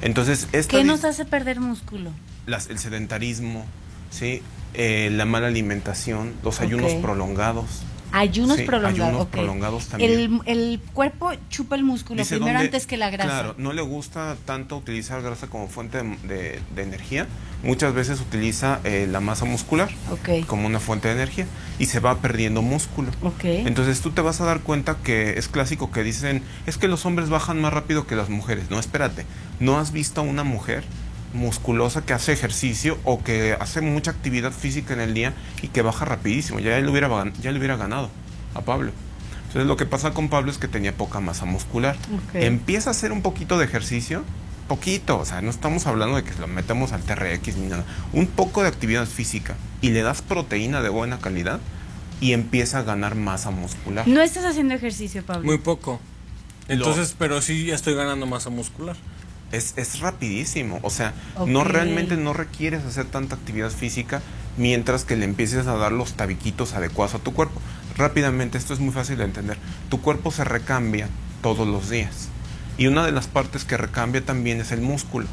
Entonces, 0.00 0.48
esta 0.52 0.78
¿Qué 0.78 0.84
nos 0.84 1.04
hace 1.04 1.24
perder 1.24 1.60
músculo? 1.60 2.10
las- 2.46 2.68
el 2.68 2.78
sedentarismo, 2.78 3.64
¿sí? 4.10 4.42
Eh, 4.74 5.10
la 5.12 5.26
mala 5.26 5.46
alimentación, 5.48 6.32
los 6.42 6.60
ayunos 6.60 6.92
prolongados. 6.94 7.82
Ayunos 8.12 8.58
Sí, 8.58 8.64
prolongados. 8.64 9.00
ayunos 9.08 9.22
ok. 9.22 9.30
prolongados 9.30 9.86
también. 9.88 10.12
El, 10.12 10.40
el 10.46 10.80
cuerpo 10.92 11.30
chupa 11.50 11.76
el 11.76 11.84
músculo 11.84 12.18
Dice 12.18 12.36
primero 12.36 12.58
dónde- 12.58 12.66
antes 12.68 12.86
que 12.86 12.96
la 12.96 13.10
grasa. 13.10 13.28
Claro, 13.30 13.54
no 13.58 13.72
le 13.72 13.82
gusta 13.82 14.36
tanto 14.44 14.76
utilizar 14.76 15.22
grasa 15.22 15.46
como 15.48 15.68
fuente 15.68 16.02
de, 16.02 16.16
de- 16.28 16.60
de 16.74 16.82
energía. 16.82 17.26
Muchas 17.62 17.94
veces 17.94 18.20
utiliza 18.20 18.80
eh, 18.84 19.06
la 19.10 19.20
masa 19.20 19.44
muscular 19.44 19.88
Ok. 20.10 20.46
como 20.46 20.66
una 20.66 20.80
fuente 20.80 21.08
de 21.08 21.14
energía 21.14 21.46
y 21.78 21.86
se 21.86 22.00
va 22.00 22.18
perdiendo 22.18 22.60
músculo. 22.60 23.10
Ok. 23.22 23.44
Entonces 23.44 24.00
tú 24.00 24.10
te 24.10 24.20
vas 24.20 24.40
a 24.40 24.44
dar 24.44 24.60
cuenta 24.60 24.96
que 25.02 25.38
es 25.38 25.48
clásico 25.48 25.90
que 25.92 26.02
dicen, 26.02 26.42
es 26.66 26.76
que 26.76 26.88
los 26.88 27.06
hombres 27.06 27.30
bajan 27.30 27.60
más 27.60 27.72
rápido 27.72 28.06
que 28.06 28.16
las 28.16 28.28
mujeres. 28.28 28.68
No, 28.70 28.78
espérate, 28.80 29.26
¿no 29.60 29.78
has 29.78 29.92
visto 29.92 30.20
a 30.20 30.24
una 30.24 30.42
mujer 30.44 30.84
musculosa 31.32 32.04
que 32.04 32.12
hace 32.12 32.32
ejercicio 32.32 32.98
o 33.04 33.22
que 33.22 33.56
hace 33.58 33.80
mucha 33.80 34.10
actividad 34.10 34.52
física 34.52 34.94
en 34.94 35.00
el 35.00 35.14
día 35.14 35.34
y 35.62 35.68
que 35.68 35.82
baja 35.82 36.04
rapidísimo? 36.04 36.58
Ya 36.60 36.78
le 36.78 36.90
hubiera, 36.90 37.08
ya 37.40 37.52
le 37.52 37.58
hubiera 37.58 37.76
ganado 37.76 38.10
a 38.54 38.60
Pablo. 38.62 38.92
Entonces 39.52 39.68
lo 39.68 39.76
que 39.76 39.84
pasa 39.84 40.12
con 40.12 40.28
Pablo 40.30 40.50
es 40.50 40.58
que 40.58 40.68
tenía 40.68 40.96
poca 40.96 41.20
masa 41.20 41.44
muscular. 41.44 41.96
Empieza 42.32 42.90
a 42.90 42.92
hacer 42.92 43.12
un 43.12 43.20
poquito 43.20 43.58
de 43.58 43.66
ejercicio, 43.66 44.24
poquito, 44.66 45.18
o 45.18 45.24
sea, 45.26 45.42
no 45.42 45.50
estamos 45.50 45.86
hablando 45.86 46.16
de 46.16 46.24
que 46.24 46.32
lo 46.40 46.46
metemos 46.46 46.92
al 46.92 47.02
TRX 47.02 47.58
ni 47.58 47.66
nada. 47.66 47.84
Un 48.14 48.26
poco 48.26 48.62
de 48.62 48.68
actividad 48.68 49.06
física 49.06 49.54
y 49.82 49.90
le 49.90 50.00
das 50.00 50.22
proteína 50.22 50.80
de 50.80 50.88
buena 50.88 51.18
calidad 51.18 51.60
y 52.22 52.32
empieza 52.32 52.78
a 52.78 52.82
ganar 52.82 53.14
masa 53.14 53.50
muscular. 53.50 54.08
No 54.08 54.22
estás 54.22 54.44
haciendo 54.44 54.72
ejercicio, 54.72 55.22
Pablo. 55.22 55.44
Muy 55.44 55.58
poco. 55.58 56.00
Entonces, 56.68 57.14
pero 57.18 57.42
sí 57.42 57.66
ya 57.66 57.74
estoy 57.74 57.94
ganando 57.94 58.24
masa 58.26 58.48
muscular. 58.48 58.96
Es, 59.52 59.74
es 59.76 60.00
rapidísimo, 60.00 60.80
o 60.82 60.90
sea, 60.90 61.12
no 61.46 61.62
realmente 61.62 62.16
no 62.16 62.32
requieres 62.32 62.84
hacer 62.84 63.04
tanta 63.04 63.36
actividad 63.36 63.70
física 63.70 64.22
mientras 64.56 65.04
que 65.04 65.16
le 65.16 65.24
empieces 65.24 65.66
a 65.66 65.76
dar 65.76 65.92
los 65.92 66.14
tabiquitos 66.14 66.72
adecuados 66.72 67.14
a 67.14 67.18
tu 67.18 67.32
cuerpo. 67.32 67.60
Rápidamente, 67.96 68.58
esto 68.58 68.72
es 68.72 68.80
muy 68.80 68.92
fácil 68.92 69.18
de 69.18 69.24
entender. 69.24 69.58
Tu 69.90 70.00
cuerpo 70.00 70.30
se 70.30 70.44
recambia 70.44 71.08
todos 71.42 71.68
los 71.68 71.90
días 71.90 72.28
y 72.78 72.86
una 72.86 73.04
de 73.04 73.12
las 73.12 73.26
partes 73.26 73.64
que 73.64 73.76
recambia 73.76 74.24
también 74.24 74.60
es 74.60 74.72
el 74.72 74.80
músculo. 74.80 75.26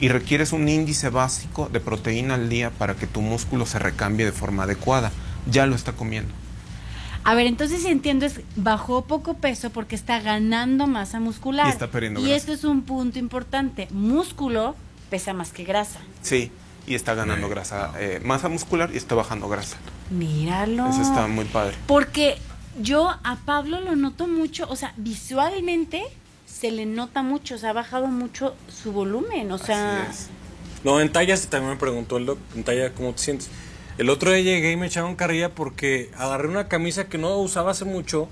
Y 0.00 0.08
requieres 0.08 0.52
un 0.52 0.68
índice 0.68 1.10
básico 1.10 1.68
de 1.72 1.80
proteína 1.80 2.34
al 2.34 2.48
día 2.48 2.70
para 2.70 2.94
que 2.94 3.08
tu 3.08 3.20
músculo 3.20 3.66
se 3.66 3.80
recambie 3.80 4.24
de 4.24 4.32
forma 4.32 4.62
adecuada. 4.62 5.10
Ya 5.50 5.66
lo 5.66 5.74
está 5.74 5.92
comiendo. 5.92 6.32
A 7.24 7.34
ver, 7.34 7.46
entonces 7.46 7.82
si 7.82 7.88
entiendo 7.88 8.26
es 8.26 8.40
bajó 8.56 9.02
poco 9.04 9.34
peso 9.34 9.70
porque 9.70 9.94
está 9.94 10.20
ganando 10.20 10.86
masa 10.86 11.20
muscular. 11.20 11.66
Y 11.66 11.70
está 11.70 11.90
perdiendo 11.90 12.20
Y 12.20 12.24
grasa. 12.24 12.36
esto 12.36 12.52
es 12.52 12.64
un 12.64 12.82
punto 12.82 13.18
importante. 13.18 13.88
Músculo 13.90 14.74
pesa 15.10 15.32
más 15.32 15.50
que 15.52 15.64
grasa. 15.64 16.00
Sí, 16.22 16.50
y 16.86 16.94
está 16.94 17.14
ganando 17.14 17.48
grasa, 17.48 17.92
eh, 17.98 18.20
masa 18.24 18.48
muscular 18.48 18.90
y 18.92 18.96
está 18.96 19.14
bajando 19.14 19.48
grasa. 19.48 19.76
Míralo. 20.10 20.88
Eso 20.88 21.02
está 21.02 21.26
muy 21.26 21.44
padre. 21.44 21.76
Porque 21.86 22.38
yo 22.80 23.10
a 23.10 23.36
Pablo 23.44 23.80
lo 23.80 23.94
noto 23.96 24.26
mucho, 24.26 24.66
o 24.70 24.76
sea, 24.76 24.94
visualmente 24.96 26.02
se 26.46 26.70
le 26.70 26.86
nota 26.86 27.22
mucho, 27.22 27.56
o 27.56 27.58
sea, 27.58 27.70
ha 27.70 27.74
bajado 27.74 28.06
mucho 28.06 28.54
su 28.68 28.92
volumen, 28.92 29.52
o 29.52 29.58
sea, 29.58 30.02
Así 30.04 30.10
es. 30.10 30.28
No, 30.84 31.00
en 31.00 31.10
tallas 31.12 31.46
también 31.48 31.72
me 31.72 31.78
preguntó 31.78 32.16
el 32.16 32.26
doc, 32.26 32.38
en 32.54 32.64
talla, 32.64 32.92
¿cómo 32.94 33.12
te 33.12 33.18
sientes? 33.18 33.50
El 33.98 34.10
otro 34.10 34.30
día 34.32 34.40
llegué 34.42 34.72
y 34.72 34.76
me 34.76 34.86
echaron 34.86 35.16
carrilla 35.16 35.54
porque 35.54 36.10
agarré 36.16 36.48
una 36.48 36.68
camisa 36.68 37.08
que 37.08 37.18
no 37.18 37.36
usaba 37.38 37.72
hace 37.72 37.84
mucho 37.84 38.28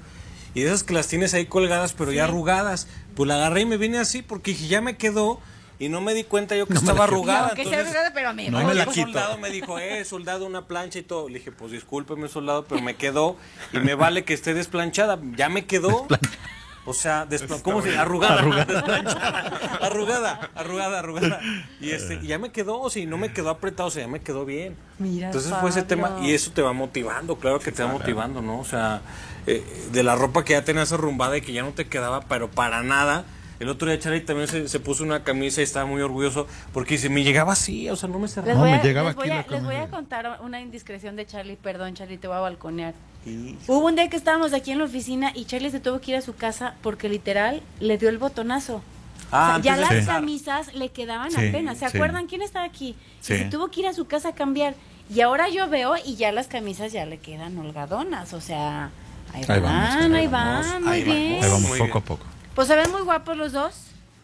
y 0.55 0.61
de 0.61 0.69
esas 0.69 0.85
que 0.85 0.95
las 0.95 1.09
tienes 1.09 1.35
ahí 1.35 1.47
colgadas 1.47 1.93
pero 1.93 2.13
ya 2.13 2.25
arrugadas. 2.25 2.87
Pues 3.15 3.27
la 3.29 3.35
agarré 3.37 3.63
y 3.63 3.67
me 3.67 3.77
vine 3.77 3.99
así 3.99 4.23
porque 4.23 4.53
dije, 4.53 4.69
ya 4.69 4.81
me 4.81 4.97
quedó 4.97 5.41
y 5.79 5.89
no 5.91 6.01
me 6.01 6.15
di 6.15 6.25
cuenta 6.25 6.57
yo 6.57 6.67
que 6.67 6.75
No 6.75 6.81
estaba 6.81 7.05
arrugada. 7.05 7.49
No, 7.49 7.55
que 7.55 7.65
sea 7.65 7.73
entonces- 7.81 7.89
arrugada, 7.89 8.15
pero 8.15 8.29
a 8.29 8.33
mí 8.33 8.49
No 8.49 8.65
me 8.65 8.75
la 8.75 8.87
quito. 8.87 9.03
soldado 9.07 9.39
me 9.39 9.51
dijo, 9.51 9.79
eh, 9.79 10.05
soldado, 10.09 10.47
una 10.47 10.67
plancha 10.67 10.99
y 11.01 11.03
todo. 11.03 11.29
Le 11.29 11.39
dije, 11.39 11.51
pues 11.53 11.73
discúlpeme, 11.73 12.29
soldado, 12.29 12.65
pero 12.67 12.81
me 12.81 12.95
quedó 12.97 13.37
y 13.73 13.79
me 13.79 13.95
vale 13.95 14.25
que 14.25 14.35
esté 14.35 14.55
desplanchada. 14.55 15.19
Ya 15.37 15.49
me 15.49 15.67
quedó. 15.67 16.07
O 16.87 16.95
sea, 16.95 17.27
¿cómo 17.63 17.83
se 17.83 17.89
dice? 17.89 17.99
Arrugada. 18.01 18.43
Desplanchada. 18.43 19.79
arrugada, 19.83 20.51
arrugada, 20.55 20.99
arrugada. 21.01 21.41
Y 21.81 21.91
este, 21.91 22.21
y 22.23 22.29
ya 22.29 22.39
me 22.39 22.51
quedó, 22.53 22.81
o 22.81 22.89
sea, 22.91 23.03
y 23.03 23.07
no 23.07 23.19
me 23.19 23.33
quedó 23.33 23.51
apretado, 23.51 23.89
o 23.89 23.91
sea, 23.91 24.03
ya 24.03 24.09
me 24.09 24.21
quedó 24.21 24.45
bien. 24.45 24.77
Mira, 24.99 25.27
Entonces 25.27 25.53
fue 25.61 25.71
ese 25.71 25.83
tema, 25.83 26.19
y 26.23 26.33
eso 26.33 26.53
te 26.53 26.63
va 26.63 26.73
motivando, 26.73 27.37
claro 27.37 27.59
que 27.59 27.73
te 27.73 27.83
va 27.83 27.91
motivando, 27.93 28.41
¿no? 28.41 28.61
O 28.61 28.65
sea, 28.65 29.01
eh, 29.47 29.65
de 29.93 30.03
la 30.03 30.15
ropa 30.17 30.45
que 30.45 30.53
ya 30.55 30.65
tenías 30.65 30.93
arrumbada 30.93 31.37
y 31.37 31.41
que 31.41 31.53
ya 31.53 31.63
no 31.63 31.71
te 31.73 31.87
quedaba, 31.89 32.21
pero 32.23 32.51
para 32.51 32.83
nada. 32.83 33.25
El 33.59 33.71
otro 33.71 33.89
día 33.89 33.99
Charlie 33.99 34.21
también 34.21 34.49
se, 34.49 34.69
se 34.69 34.81
puso 34.81 35.03
una 35.03 35.25
camisa 35.25 35.63
y 35.63 35.65
estaba 35.65 35.87
muy 35.87 36.03
orgulloso 36.03 36.47
porque 36.75 36.95
dice, 36.95 37.09
me 37.09 37.25
llegaba 37.25 37.55
así, 37.55 37.89
o 37.89 37.97
sea, 37.97 38.07
no 38.09 38.19
me 38.19 38.29
cerraba. 38.29 38.49
Les 38.51 38.57
No, 38.57 38.61
voy, 38.63 38.71
me 38.73 38.77
a, 38.77 38.83
llegaba 38.83 39.09
les 39.09 39.17
voy 39.17 39.31
aquí 39.31 39.33
a- 39.33 39.51
la 39.51 39.57
les 39.57 39.65
voy 39.65 39.77
a 39.77 39.89
contar 39.89 40.41
una 40.43 40.61
indiscreción 40.61 41.17
de 41.17 41.25
Charlie, 41.27 41.57
perdón 41.57 41.95
Charlie, 41.95 42.19
te 42.19 42.29
voy 42.29 42.37
a 42.37 42.41
balconear. 42.41 42.93
Hubo 43.67 43.87
un 43.87 43.97
día 43.97 44.09
que 44.09 44.17
estábamos 44.17 44.53
aquí 44.53 44.71
en 44.73 44.79
la 44.79 44.85
oficina 44.85 45.33
y 45.35 45.45
Charlie 45.47 45.71
se 45.71 45.81
tuvo 45.81 46.01
que 46.01 46.13
ir 46.13 46.17
a 46.17 46.23
su 46.23 46.35
casa 46.37 46.75
porque 46.83 47.09
literal 47.09 47.63
le 47.81 47.99
dio 47.99 48.09
el 48.09 48.19
botonazo. 48.19 48.83
Ah, 49.33 49.57
O 49.59 49.63
sea, 49.63 49.75
ya 49.75 49.77
las 49.81 50.07
camisas 50.07 50.73
le 50.75 50.91
quedaban 50.91 51.31
Sí, 51.33 51.49
apenas. 51.49 51.79
¿Se 51.79 51.89
sí. 51.89 51.97
acuerdan 51.97 52.27
quién 52.27 52.43
estaba 52.43 52.65
aquí? 52.65 52.95
Sí. 53.21 53.35
Y 53.35 53.39
se 53.39 53.45
tuvo 53.47 53.69
que 53.69 53.81
ir 53.81 53.87
a 53.89 53.93
su 53.93 54.07
casa 54.07 54.29
a 54.31 54.35
cambiar. 54.35 54.75
Y 55.13 55.21
ahora 55.21 55.49
yo 55.49 55.69
veo 55.69 55.95
y 56.05 56.15
ya 56.17 56.31
las 56.33 56.47
camisas 56.47 56.93
ya 56.93 57.05
le 57.07 57.19
quedan 57.19 57.59
holgadonas. 57.59 58.33
O 58.33 58.41
sea, 58.41 58.91
ahí 59.33 59.45
van, 59.45 59.57
Ahí 59.57 59.61
vamos, 59.63 59.95
ahí 59.97 60.15
ahí 60.15 60.27
van, 60.29 60.63
vamos, 60.63 60.81
muy 60.83 60.93
ahí 60.93 61.03
bien. 61.05 61.41
vamos. 61.41 61.45
Ahí 61.45 61.51
vamos 61.51 61.79
poco 61.79 61.99
a 61.99 62.01
poco. 62.03 62.27
Pues 62.55 62.69
se 62.69 62.77
ven 62.77 62.91
muy 62.93 63.03
guapos 63.03 63.37
los 63.37 63.53
dos. 63.53 63.75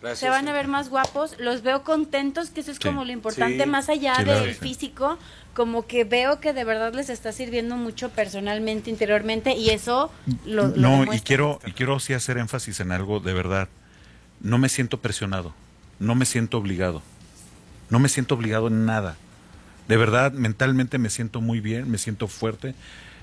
Gracias. 0.03 0.19
Se 0.19 0.29
van 0.29 0.49
a 0.49 0.53
ver 0.53 0.67
más 0.69 0.89
guapos, 0.91 1.37
los 1.39 1.63
veo 1.63 1.85
contentos, 1.85 2.51
que 2.51 2.61
eso 2.61 2.73
es 2.73 2.79
Sí. 2.79 2.83
como 2.89 3.05
lo 3.05 3.13
importante, 3.13 3.63
Sí. 3.63 3.71
más 3.71 3.89
allá 3.89 4.17
Sí, 4.17 4.25
del 4.25 4.55
físico, 4.55 5.17
como 5.55 5.87
que 5.87 6.03
veo 6.05 6.41
que 6.41 6.53
de 6.53 6.65
verdad 6.65 6.93
les 6.93 7.09
está 7.09 7.31
sirviendo 7.31 7.77
mucho 7.77 8.11
personalmente, 8.11 8.91
interiormente, 8.91 9.57
y 9.57 9.71
eso 9.71 10.11
lo, 10.45 10.67
lo 10.69 10.77
no, 11.05 11.15
y 11.15 11.21
quiero, 11.21 11.61
y 11.65 11.71
quiero 11.73 12.01
sí 12.01 12.15
hacer 12.15 12.37
énfasis 12.39 12.81
en 12.81 12.91
algo 12.91 13.21
de 13.21 13.33
verdad. 13.33 13.69
No 14.41 14.59
me 14.59 14.69
siento 14.69 14.99
presionado, 15.01 15.55
no 16.01 16.17
me 16.17 16.25
siento 16.25 16.59
obligado, 16.59 17.01
no 17.89 18.01
me 18.01 18.09
siento 18.09 18.35
obligado 18.35 18.67
en 18.67 18.85
nada. 18.85 19.17
De 19.87 19.97
verdad, 19.97 20.33
mentalmente 20.33 20.99
me 20.99 21.11
siento 21.11 21.41
muy 21.41 21.61
bien, 21.61 21.89
me 21.91 21.99
siento 21.99 22.27
fuerte. 22.27 22.75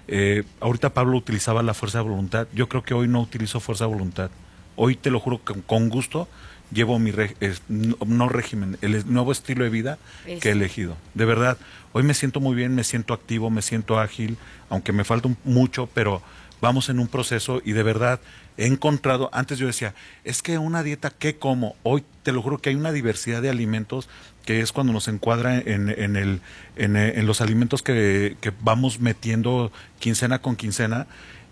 Eh, 0.08 0.44
ahorita 0.62 0.94
Pablo 0.94 1.18
utilizaba 1.18 1.62
la 1.62 1.74
fuerza 1.74 1.98
de 2.00 2.06
voluntad. 2.06 2.48
Yo 2.54 2.70
creo 2.70 2.84
que 2.84 2.94
hoy 2.94 3.08
no 3.08 3.20
utilizo 3.22 3.60
fuerza 3.60 3.84
de 3.86 3.89
voluntad. 3.92 4.30
Hoy 4.76 4.96
te 4.96 5.12
lo 5.12 5.20
juro 5.20 5.44
que 5.44 5.54
con 5.62 5.89
gusto 5.89 6.28
llevo 6.72 7.00
mi 7.00 7.12
re- 7.12 7.36
es- 7.40 7.62
no, 7.68 7.96
no 8.06 8.30
régimen, 8.30 8.78
el 8.82 9.04
nuevo 9.12 9.32
estilo 9.32 9.64
de 9.64 9.70
vida 9.70 9.98
que 10.40 10.50
he 10.50 10.52
elegido. 10.52 10.96
De 11.14 11.26
verdad, 11.26 11.58
hoy 11.94 12.04
me 12.04 12.14
siento 12.14 12.40
muy 12.40 12.56
bien, 12.56 12.76
me 12.76 12.84
siento 12.84 13.14
activo, 13.14 13.50
me 13.50 13.62
siento 13.62 14.00
ágil, 14.00 14.38
aunque 14.70 14.92
me 14.92 15.04
falta 15.04 15.30
mucho, 15.44 15.88
pero 15.94 16.22
vamos 16.62 16.90
en 16.90 17.00
un 17.00 17.08
proceso 17.08 17.62
y 17.64 17.72
de 17.72 17.84
verdad 17.84 18.20
he 18.58 18.66
encontrado, 18.68 19.30
antes 19.32 19.58
yo 19.58 19.68
decía, 19.68 19.94
es 20.26 20.42
que 20.42 20.58
una 20.58 20.84
dieta, 20.84 21.10
¿qué 21.12 21.38
como? 21.38 21.76
Hoy 21.84 22.04
te 22.24 22.34
lo 22.34 22.42
juro 22.42 22.58
que 22.58 22.70
hay 22.70 22.76
una 22.76 22.92
diversidad 22.92 23.42
de 23.42 23.50
alimentos 23.50 24.10
que 24.46 24.60
es 24.60 24.74
cuando 24.74 24.92
nos 24.92 25.08
encuadra 25.08 25.58
en, 25.60 25.90
en 25.90 26.18
el, 26.18 26.42
en, 26.76 26.98
en 26.98 27.26
los 27.26 27.40
alimentos 27.40 27.82
que, 27.82 28.36
que 28.42 28.52
vamos 28.62 29.00
metiendo 29.00 29.72
quincena 30.00 30.40
con 30.40 30.56
quincena. 30.58 31.08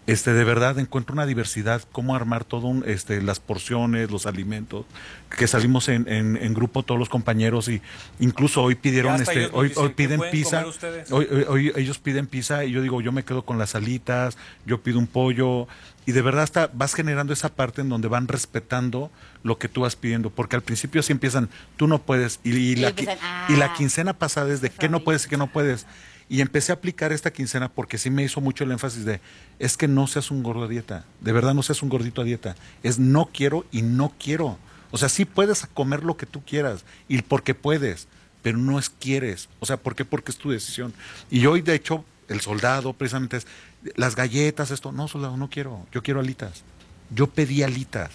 Este, 0.08 0.32
de 0.34 0.46
verdad 0.46 0.80
encuentro 0.80 1.14
una 1.14 1.26
diversidad, 1.26 1.82
cómo 1.92 2.16
armar 2.16 2.46
todo 2.46 2.68
un, 2.68 2.84
este, 2.88 3.22
las 3.22 3.42
porciones, 3.42 4.10
los 4.10 4.26
alimentos, 4.26 4.86
que 5.38 5.48
salimos 5.48 5.90
en, 5.90 6.08
en, 6.08 6.38
en 6.38 6.54
grupo 6.54 6.82
todos 6.84 6.98
los 6.98 7.10
compañeros 7.10 7.68
y 7.68 7.82
incluso 8.20 8.64
hoy 8.64 8.76
pidieron, 8.76 9.22
este, 9.22 9.50
hoy, 9.52 9.68
dicen, 9.68 9.84
hoy 9.84 9.90
¿qué 9.90 9.96
piden 9.96 10.22
pizza, 10.32 10.66
hoy, 11.12 11.28
hoy- 11.30 11.46
hoy 11.50 11.72
ellos 11.76 12.00
piden 12.00 12.26
pizza 12.28 12.64
y 12.64 12.72
yo 12.72 12.82
digo, 12.82 13.02
yo 13.02 13.12
me 13.12 13.24
quedo 13.26 13.44
con 13.44 13.58
las 13.60 13.76
alitas, 13.76 14.38
yo 14.66 14.82
pido 14.82 14.98
un 14.98 15.08
pollo 15.08 15.68
y 16.06 16.14
de 16.14 16.22
verdad 16.22 16.44
hasta 16.44 16.68
vas 16.74 16.94
generando 16.94 17.34
esa 17.34 17.50
parte 17.50 17.82
en 17.82 17.90
donde 17.90 18.08
van 18.08 18.30
respetando 18.30 19.12
lo 19.44 19.58
que 19.58 19.68
tú 19.68 19.82
vas 19.82 19.98
pidiendo, 19.98 20.30
porque 20.30 20.56
al 20.56 20.62
principio 20.62 21.04
sí 21.04 21.12
empiezan, 21.12 21.50
tú 21.76 21.86
no 21.86 22.00
puedes 22.02 22.40
y, 22.46 22.52
y 22.56 22.72
Y 22.72 22.76
la, 22.78 22.88
empiezan, 22.90 23.18
"Ah". 23.22 23.48
y 23.50 23.58
la 23.58 23.74
quincena 23.74 24.14
pasada 24.14 24.54
es 24.54 24.62
de 24.62 24.70
qué 24.70 24.88
no 24.88 25.02
puedes 25.04 25.26
y 25.26 25.30
qué 25.30 25.36
no 25.36 25.48
puedes. 25.48 25.86
Y 26.30 26.42
empecé 26.42 26.72
a 26.72 26.76
aplicar 26.76 27.14
esta 27.14 27.32
quincena 27.32 27.70
porque 27.70 27.98
sí 27.98 28.10
me 28.10 28.24
hizo 28.24 28.42
mucho 28.42 28.64
el 28.64 28.72
énfasis 28.72 29.06
de, 29.06 29.22
es 29.60 29.78
que 29.78 29.88
no 29.88 30.08
seas 30.08 30.30
un 30.30 30.44
gordo 30.44 30.64
a 30.64 30.68
dieta, 30.68 31.06
de 31.22 31.32
verdad 31.32 31.54
no 31.54 31.64
seas 31.64 31.82
un 31.82 31.90
gordito 31.90 32.22
a 32.22 32.26
dieta, 32.26 32.56
es 32.84 33.00
no 33.00 33.30
quiero 33.32 33.66
y 33.72 33.82
no 33.82 34.14
quiero. 34.20 34.58
O 34.92 34.98
sea, 34.98 35.10
sí 35.10 35.26
puedes 35.26 35.66
comer 35.74 36.04
lo 36.04 36.18
que 36.18 36.26
tú 36.26 36.44
quieras 36.44 36.84
y 37.08 37.22
porque 37.22 37.56
puedes, 37.56 38.08
pero 38.42 38.58
no 38.58 38.78
es 38.78 38.90
quieres. 38.90 39.48
O 39.60 39.66
sea, 39.66 39.78
¿por 39.78 39.96
qué? 39.96 40.06
Porque 40.06 40.32
es 40.32 40.38
tu 40.38 40.52
decisión. 40.52 40.94
Y 41.30 41.46
hoy, 41.46 41.62
de 41.62 41.76
hecho, 41.76 42.04
el 42.28 42.42
soldado 42.42 42.94
precisamente 42.94 43.38
es, 43.38 43.48
las 43.96 44.16
galletas, 44.16 44.72
esto, 44.72 44.92
no, 44.92 45.08
soldado, 45.08 45.38
no 45.38 45.50
quiero, 45.50 45.86
yo 45.92 46.04
quiero 46.04 46.20
alitas. 46.20 46.64
Yo 47.10 47.28
pedí 47.28 47.64
alitas. 47.64 48.12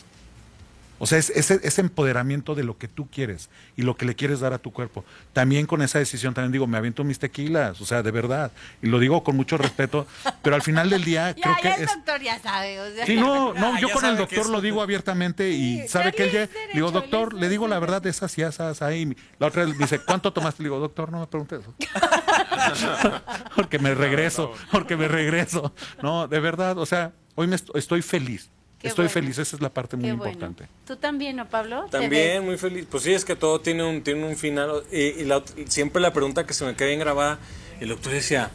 O 1.05 1.07
sea, 1.07 1.19
es 1.19 1.31
ese, 1.31 1.59
ese 1.65 1.81
empoderamiento 1.81 2.55
de 2.55 2.63
lo 2.63 2.79
que 2.79 2.87
tú 2.87 3.09
quieres 3.11 3.51
y 3.77 3.83
lo 3.83 3.97
que 3.97 4.05
le 4.07 4.15
quieres 4.15 4.39
dar 4.39 4.53
a 4.53 4.59
tu 4.59 4.73
cuerpo. 4.73 5.05
También 5.33 5.67
con 5.67 5.83
esa 5.83 5.99
decisión, 5.99 6.33
también 6.33 6.53
digo, 6.53 6.69
me 6.69 6.79
aviento 6.79 7.03
mis 7.03 7.19
tequilas, 7.19 7.81
o 7.81 7.85
sea, 7.85 8.05
de 8.05 8.13
verdad. 8.13 8.53
Y 8.83 8.87
lo 8.87 9.01
digo 9.01 9.25
con 9.25 9.35
mucho 9.35 9.59
respeto, 9.59 10.07
pero 10.43 10.55
al 10.55 10.63
final 10.63 10.91
del 10.91 11.03
día 11.03 11.33
Ya, 11.37 11.43
creo 11.43 11.55
ya 11.57 11.61
que 11.61 11.69
el 11.83 11.89
es... 11.89 11.95
doctor 11.97 12.21
ya 12.21 12.39
sabe. 12.39 12.81
O 12.81 12.95
sea, 12.95 13.05
Sí, 13.05 13.17
no, 13.17 13.53
no, 13.53 13.75
Ah, 13.75 13.81
yo 13.81 13.89
ya 13.89 13.95
con 13.95 14.05
el 14.05 14.17
doctor 14.17 14.49
lo 14.49 14.61
digo 14.61 14.81
abiertamente 14.81 15.51
y 15.51 15.81
Sí, 15.83 15.89
sabe 15.89 16.13
que 16.13 16.23
él 16.23 16.31
ya, 16.31 16.49
digo, 16.73 16.93
doctor, 16.93 17.35
le 17.35 17.49
digo 17.49 17.67
la 17.67 17.81
verdad 17.81 18.01
de 18.01 18.11
esas 18.11 18.39
y 18.39 18.43
esas 18.43 18.81
ahí. 18.81 19.17
La 19.41 19.49
otra 19.49 19.65
vez 19.65 19.75
me 19.75 19.79
dice, 19.85 19.99
¿cuánto 19.99 20.33
tomaste? 20.33 20.63
Le 20.63 20.69
digo, 20.69 20.79
doctor, 20.79 21.11
no 21.11 21.19
me 21.19 21.27
preguntes 21.27 21.63
eso. 21.63 21.75
porque 23.57 23.79
me 23.79 23.95
regreso, 23.95 24.53
porque 24.71 24.97
me 24.97 25.09
regreso. 25.09 25.75
No, 26.03 26.29
de 26.29 26.39
verdad, 26.41 26.79
o 26.79 26.87
sea, 26.87 27.13
hoy 27.35 27.47
me 27.47 27.57
est- 27.57 27.71
estoy 27.75 28.03
feliz. 28.03 28.51
Qué 28.83 28.89
estoy 28.89 29.05
bueno. 29.05 29.11
feliz, 29.15 29.39
esa 29.39 29.57
es 29.57 29.63
la 29.63 29.71
parte 29.71 29.97
muy 29.97 30.11
bueno. 30.11 30.25
importante. 30.25 30.69
¿Tú 30.87 30.97
también, 30.97 31.37
no, 31.37 31.49
Pablo? 31.49 31.85
¿Te 31.91 31.99
También 31.99 32.45
muy 32.45 32.59
feliz. 32.59 32.87
Pues 32.91 33.05
sí, 33.05 33.13
es 33.15 33.25
que 33.25 33.37
todo 33.37 33.61
tiene 33.61 33.85
un, 33.85 34.03
tiene 34.03 34.27
un 34.27 34.37
final. 34.37 34.83
Y, 34.93 34.99
y 34.99 35.25
la 35.25 35.43
siempre 35.69 36.03
la 36.03 36.13
pregunta 36.13 36.45
que 36.45 36.53
se 36.53 36.65
me 36.65 36.75
queda 36.75 36.89
bien 36.89 37.01
grabada, 37.01 37.39
el 37.81 37.89
doctor 37.89 38.13
decía, 38.13 38.51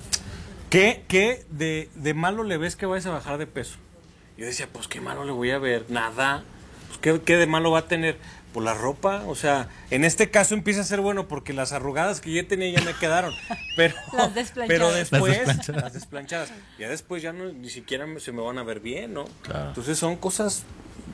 ¿qué, 0.70 1.04
qué 1.08 1.46
de, 1.50 1.90
de 1.96 2.14
malo 2.14 2.44
le 2.44 2.58
ves 2.58 2.76
que 2.76 2.86
vayas 2.86 3.06
a 3.08 3.12
bajar 3.12 3.38
de 3.38 3.48
peso? 3.48 3.78
Yo 4.38 4.46
decía, 4.46 4.68
pues 4.72 4.88
qué 4.88 5.02
malo 5.02 5.26
le 5.26 5.32
voy 5.32 5.50
a 5.52 5.58
ver, 5.58 5.86
nada. 5.90 6.44
Pues 6.90 7.00
qué, 7.00 7.22
qué 7.22 7.38
de 7.38 7.48
malo 7.48 7.72
va 7.72 7.80
a 7.80 7.88
tener. 7.88 8.18
Por 8.58 8.64
la 8.64 8.74
ropa, 8.74 9.22
o 9.28 9.36
sea, 9.36 9.68
en 9.92 10.04
este 10.04 10.32
caso 10.32 10.56
empieza 10.56 10.82
a 10.82 10.84
ser 10.84 11.00
bueno 11.00 11.28
porque 11.28 11.54
las 11.54 11.74
arrugadas 11.74 12.22
que 12.22 12.34
yo 12.34 12.48
tenía 12.48 12.72
ya 12.72 12.82
me 12.84 12.96
quedaron. 12.96 13.32
Pero, 13.78 13.94
Las 14.14 14.34
desplanchadas. 14.34 14.68
pero 14.68 14.90
Las 14.90 15.12
después, 15.12 15.68
las 15.76 15.94
desplanchadas. 15.94 16.50
Ya 16.80 16.90
después 16.90 17.22
ya 17.22 17.34
no, 17.34 17.52
ni 17.54 17.70
siquiera 17.70 18.08
me- 18.08 18.20
se 18.20 18.32
me 18.32 18.42
van 18.42 18.58
a 18.58 18.64
ver 18.64 18.80
bien, 18.80 19.14
¿no? 19.14 19.26
Entonces 19.68 20.00
son 20.00 20.16
cosas 20.16 20.64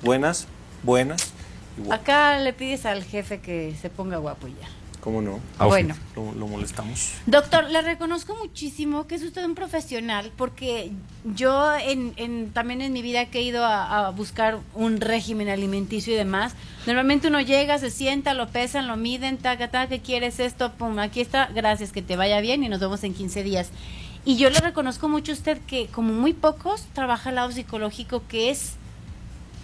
buenas, 0.03 0.47
buenas. 0.83 1.33
y 1.77 1.81
bu- 1.81 1.93
Acá 1.93 2.39
le 2.39 2.53
pides 2.53 2.85
al 2.85 3.03
jefe 3.03 3.41
que 3.41 3.75
se 3.81 3.89
ponga 3.89 4.15
guapo 4.19 4.47
y 4.47 4.51
ya. 4.51 4.69
¿Cómo 5.03 5.21
no? 5.21 5.41
Bueno. 5.59 5.95
Lo, 6.15 6.31
lo 6.33 6.47
molestamos. 6.47 7.15
Doctor, 7.25 7.69
le 7.69 7.81
reconozco 7.81 8.37
muchísimo 8.41 9.05
que 9.05 9.15
es 9.15 9.23
usted 9.23 9.43
un 9.43 9.53
profesional 9.53 10.31
porque 10.37 10.91
yo 11.35 11.73
en, 11.75 12.13
en- 12.15 12.51
también 12.53 12.81
en 12.81 12.93
mi 12.93 13.01
vida 13.01 13.25
que 13.25 13.39
he 13.39 13.41
ido 13.41 13.65
a, 13.65 14.07
a 14.07 14.09
buscar 14.11 14.59
un 14.73 15.01
régimen 15.01 15.49
alimenticio 15.49 16.13
y 16.13 16.15
demás, 16.15 16.53
normalmente 16.85 17.27
uno 17.27 17.41
llega, 17.41 17.79
se 17.79 17.91
sienta, 17.91 18.33
lo 18.33 18.47
pesan, 18.47 18.87
lo 18.87 18.95
miden, 18.95 19.37
taca, 19.37 19.69
taca, 19.71 19.89
¿qué 19.89 19.99
quieres 19.99 20.39
esto? 20.39 20.71
Pum, 20.71 20.97
aquí 20.99 21.19
está, 21.19 21.47
gracias, 21.53 21.91
que 21.91 22.01
te 22.01 22.15
vaya 22.15 22.39
bien 22.39 22.63
y 22.63 22.69
nos 22.69 22.79
vemos 22.79 23.03
en 23.03 23.13
15 23.13 23.43
días. 23.43 23.71
Y 24.23 24.37
yo 24.37 24.49
le 24.49 24.59
reconozco 24.59 25.09
mucho 25.09 25.33
a 25.33 25.35
usted 25.35 25.57
que 25.67 25.87
como 25.87 26.13
muy 26.13 26.31
pocos 26.31 26.85
trabaja 26.93 27.27
el 27.27 27.35
lado 27.35 27.51
psicológico 27.51 28.23
que 28.29 28.51
es 28.51 28.75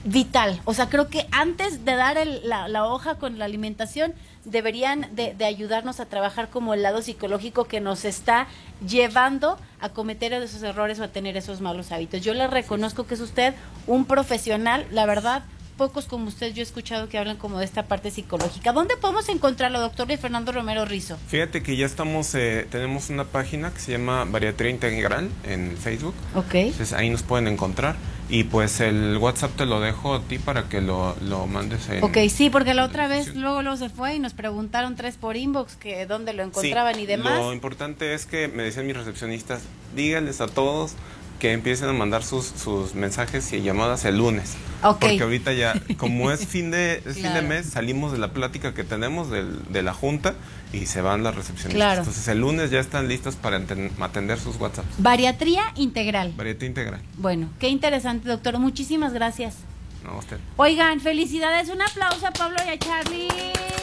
vital. 0.03 0.59
O 0.65 0.73
sea, 0.73 0.89
creo 0.89 1.07
que 1.09 1.27
antes 1.31 1.85
de 1.85 1.95
dar 1.95 2.17
el- 2.17 2.41
la, 2.47 2.67
la 2.67 2.85
hoja 2.85 3.15
con 3.15 3.37
la 3.39 3.45
alimentación, 3.45 4.13
deberían 4.45 5.07
de, 5.11 5.33
de 5.33 5.45
ayudarnos 5.45 5.99
a 5.99 6.05
trabajar 6.05 6.49
como 6.49 6.73
el 6.73 6.81
lado 6.81 7.01
psicológico 7.01 7.65
que 7.65 7.81
nos 7.81 8.05
está 8.05 8.47
llevando 8.87 9.57
a 9.79 9.89
cometer 9.89 10.33
esos 10.33 10.63
errores 10.63 10.99
o 10.99 11.03
a 11.03 11.07
tener 11.09 11.37
esos 11.37 11.61
malos 11.61 11.91
hábitos. 11.91 12.21
Yo 12.21 12.33
le 12.33 12.47
reconozco 12.47 13.05
que 13.05 13.15
es 13.15 13.21
usted 13.21 13.53
un 13.87 14.05
profesional, 14.05 14.85
la 14.91 15.05
verdad. 15.05 15.43
Pocos 15.77 16.07
como 16.07 16.27
usted 16.27 16.53
yo 16.53 16.59
he 16.59 16.63
escuchado 16.63 17.07
que 17.07 17.17
hablan 17.17 17.37
como 17.37 17.57
de 17.59 17.63
esta 17.63 17.83
parte 17.83 18.11
psicológica. 18.11 18.73
¿Dónde 18.73 18.97
podemos 18.97 19.29
encontrarlo, 19.29 19.79
doctor 19.79 20.07
Fernando 20.17 20.51
Romero 20.51 20.83
Rizo? 20.83 21.17
Fíjate 21.27 21.63
que 21.63 21.77
ya 21.77 21.85
estamos, 21.85 22.35
eh, 22.35 22.67
tenemos 22.69 23.09
una 23.09 23.23
página 23.23 23.71
que 23.71 23.79
se 23.79 23.93
llama 23.93 24.25
Bariatría 24.25 24.71
Integral 24.71 25.29
en 25.45 25.77
Facebook. 25.77 26.15
Ok. 26.35 26.53
Entonces 26.55 26.91
ahí 26.91 27.09
nos 27.09 27.23
pueden 27.23 27.47
encontrar. 27.47 27.95
Y 28.29 28.43
pues 28.43 28.79
el 28.79 29.17
WhatsApp 29.17 29.55
te 29.55 29.65
lo 29.65 29.79
dejo 29.81 30.13
a 30.13 30.21
ti 30.21 30.37
para 30.37 30.69
que 30.69 30.81
lo, 30.81 31.15
lo 31.21 31.47
mandes 31.47 31.89
en... 31.89 32.03
Ok, 32.03 32.17
sí, 32.29 32.51
porque 32.51 32.75
la 32.75 32.85
otra 32.85 33.07
vez 33.07 33.35
luego 33.35 33.63
luego 33.63 33.77
se 33.77 33.89
fue 33.89 34.15
y 34.15 34.19
nos 34.19 34.33
preguntaron 34.33 34.95
tres 34.95 35.17
por 35.17 35.35
inbox 35.35 35.75
que 35.75 36.05
dónde 36.05 36.33
lo 36.33 36.43
Sí, 36.43 36.49
encontraban 36.49 36.99
y 36.99 37.07
demás. 37.07 37.39
Lo 37.39 37.53
importante 37.53 38.13
es 38.13 38.27
que 38.27 38.47
me 38.47 38.61
decían 38.61 38.85
mis 38.85 38.95
recepcionistas, 38.95 39.63
díganles 39.95 40.41
a 40.41 40.47
todos 40.47 40.93
que 41.39 41.53
empiecen 41.53 41.89
a 41.89 41.93
mandar 41.93 42.23
sus, 42.23 42.45
sus 42.45 42.93
mensajes 42.95 43.51
y 43.53 43.61
llamadas 43.61 44.03
el 44.05 44.17
lunes. 44.17 44.55
Ok. 44.83 44.99
Porque 44.99 45.23
ahorita 45.23 45.53
ya, 45.53 45.73
como 45.97 46.31
es 46.31 46.45
fin 46.47 46.69
de, 46.69 47.01
es 47.05 47.15
fin 47.15 47.33
de 47.33 47.41
mes, 47.41 47.65
salimos 47.67 48.11
de 48.11 48.17
la 48.17 48.29
plática 48.33 48.73
que 48.73 48.83
tenemos 48.83 49.29
del- 49.31 49.63
de 49.71 49.81
la 49.81 49.93
junta 49.93 50.35
y 50.73 50.85
se 50.85 51.01
van 51.01 51.23
las 51.23 51.35
recepcionistas. 51.35 51.75
Claro. 51.75 51.99
Entonces 52.01 52.27
el 52.27 52.39
lunes 52.41 52.71
ya 52.71 52.79
están 52.79 53.07
listas 53.07 53.35
para 53.35 53.57
atender 54.01 54.39
sus 54.39 54.57
WhatsApps. 54.57 54.95
Bariatría 54.97 55.63
integral. 55.75 56.33
Variedad 56.35 56.61
integral. 56.61 57.01
Bueno, 57.17 57.49
qué 57.59 57.69
interesante, 57.69 58.27
doctor. 58.29 58.59
Muchísimas 58.59 59.13
gracias. 59.13 59.55
No, 60.03 60.17
usted. 60.17 60.37
Oigan, 60.57 60.99
felicidades. 61.01 61.69
Un 61.69 61.81
aplauso 61.81 62.27
a 62.27 62.31
Pablo 62.31 62.57
y 62.65 62.69
a 62.69 62.77
Charlie. 62.79 63.27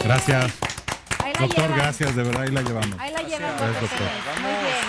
Gracias. 0.05 0.53
Ahí 1.25 1.33
la 1.35 1.41
Doctor, 1.41 1.65
llevan. 1.65 1.79
gracias, 1.79 2.15
de 2.17 2.23
verdad, 2.23 2.43
ahí 2.43 2.51
la 2.53 2.63
llevamos. 2.63 3.01
Ahí 3.01 3.13
la 3.13 3.23
llevan. 3.23 3.57
Gracias, 3.57 3.81
doctor. 3.81 3.99
doctor. 4.01 4.41
Muy 4.43 4.51
bien. 4.51 4.87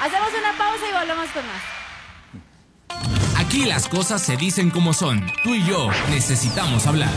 Hacemos 0.00 0.28
una 0.38 0.58
pausa 0.58 0.84
y 0.88 0.92
volvemos 0.92 1.30
con 1.32 1.46
más. 1.46 1.62
Aquí 3.36 3.64
las 3.64 3.88
cosas 3.88 4.22
se 4.22 4.36
dicen 4.36 4.70
como 4.70 4.92
son. 4.92 5.24
Tú 5.42 5.54
y 5.54 5.64
yo 5.64 5.88
necesitamos 6.10 6.86
hablar. 6.86 7.12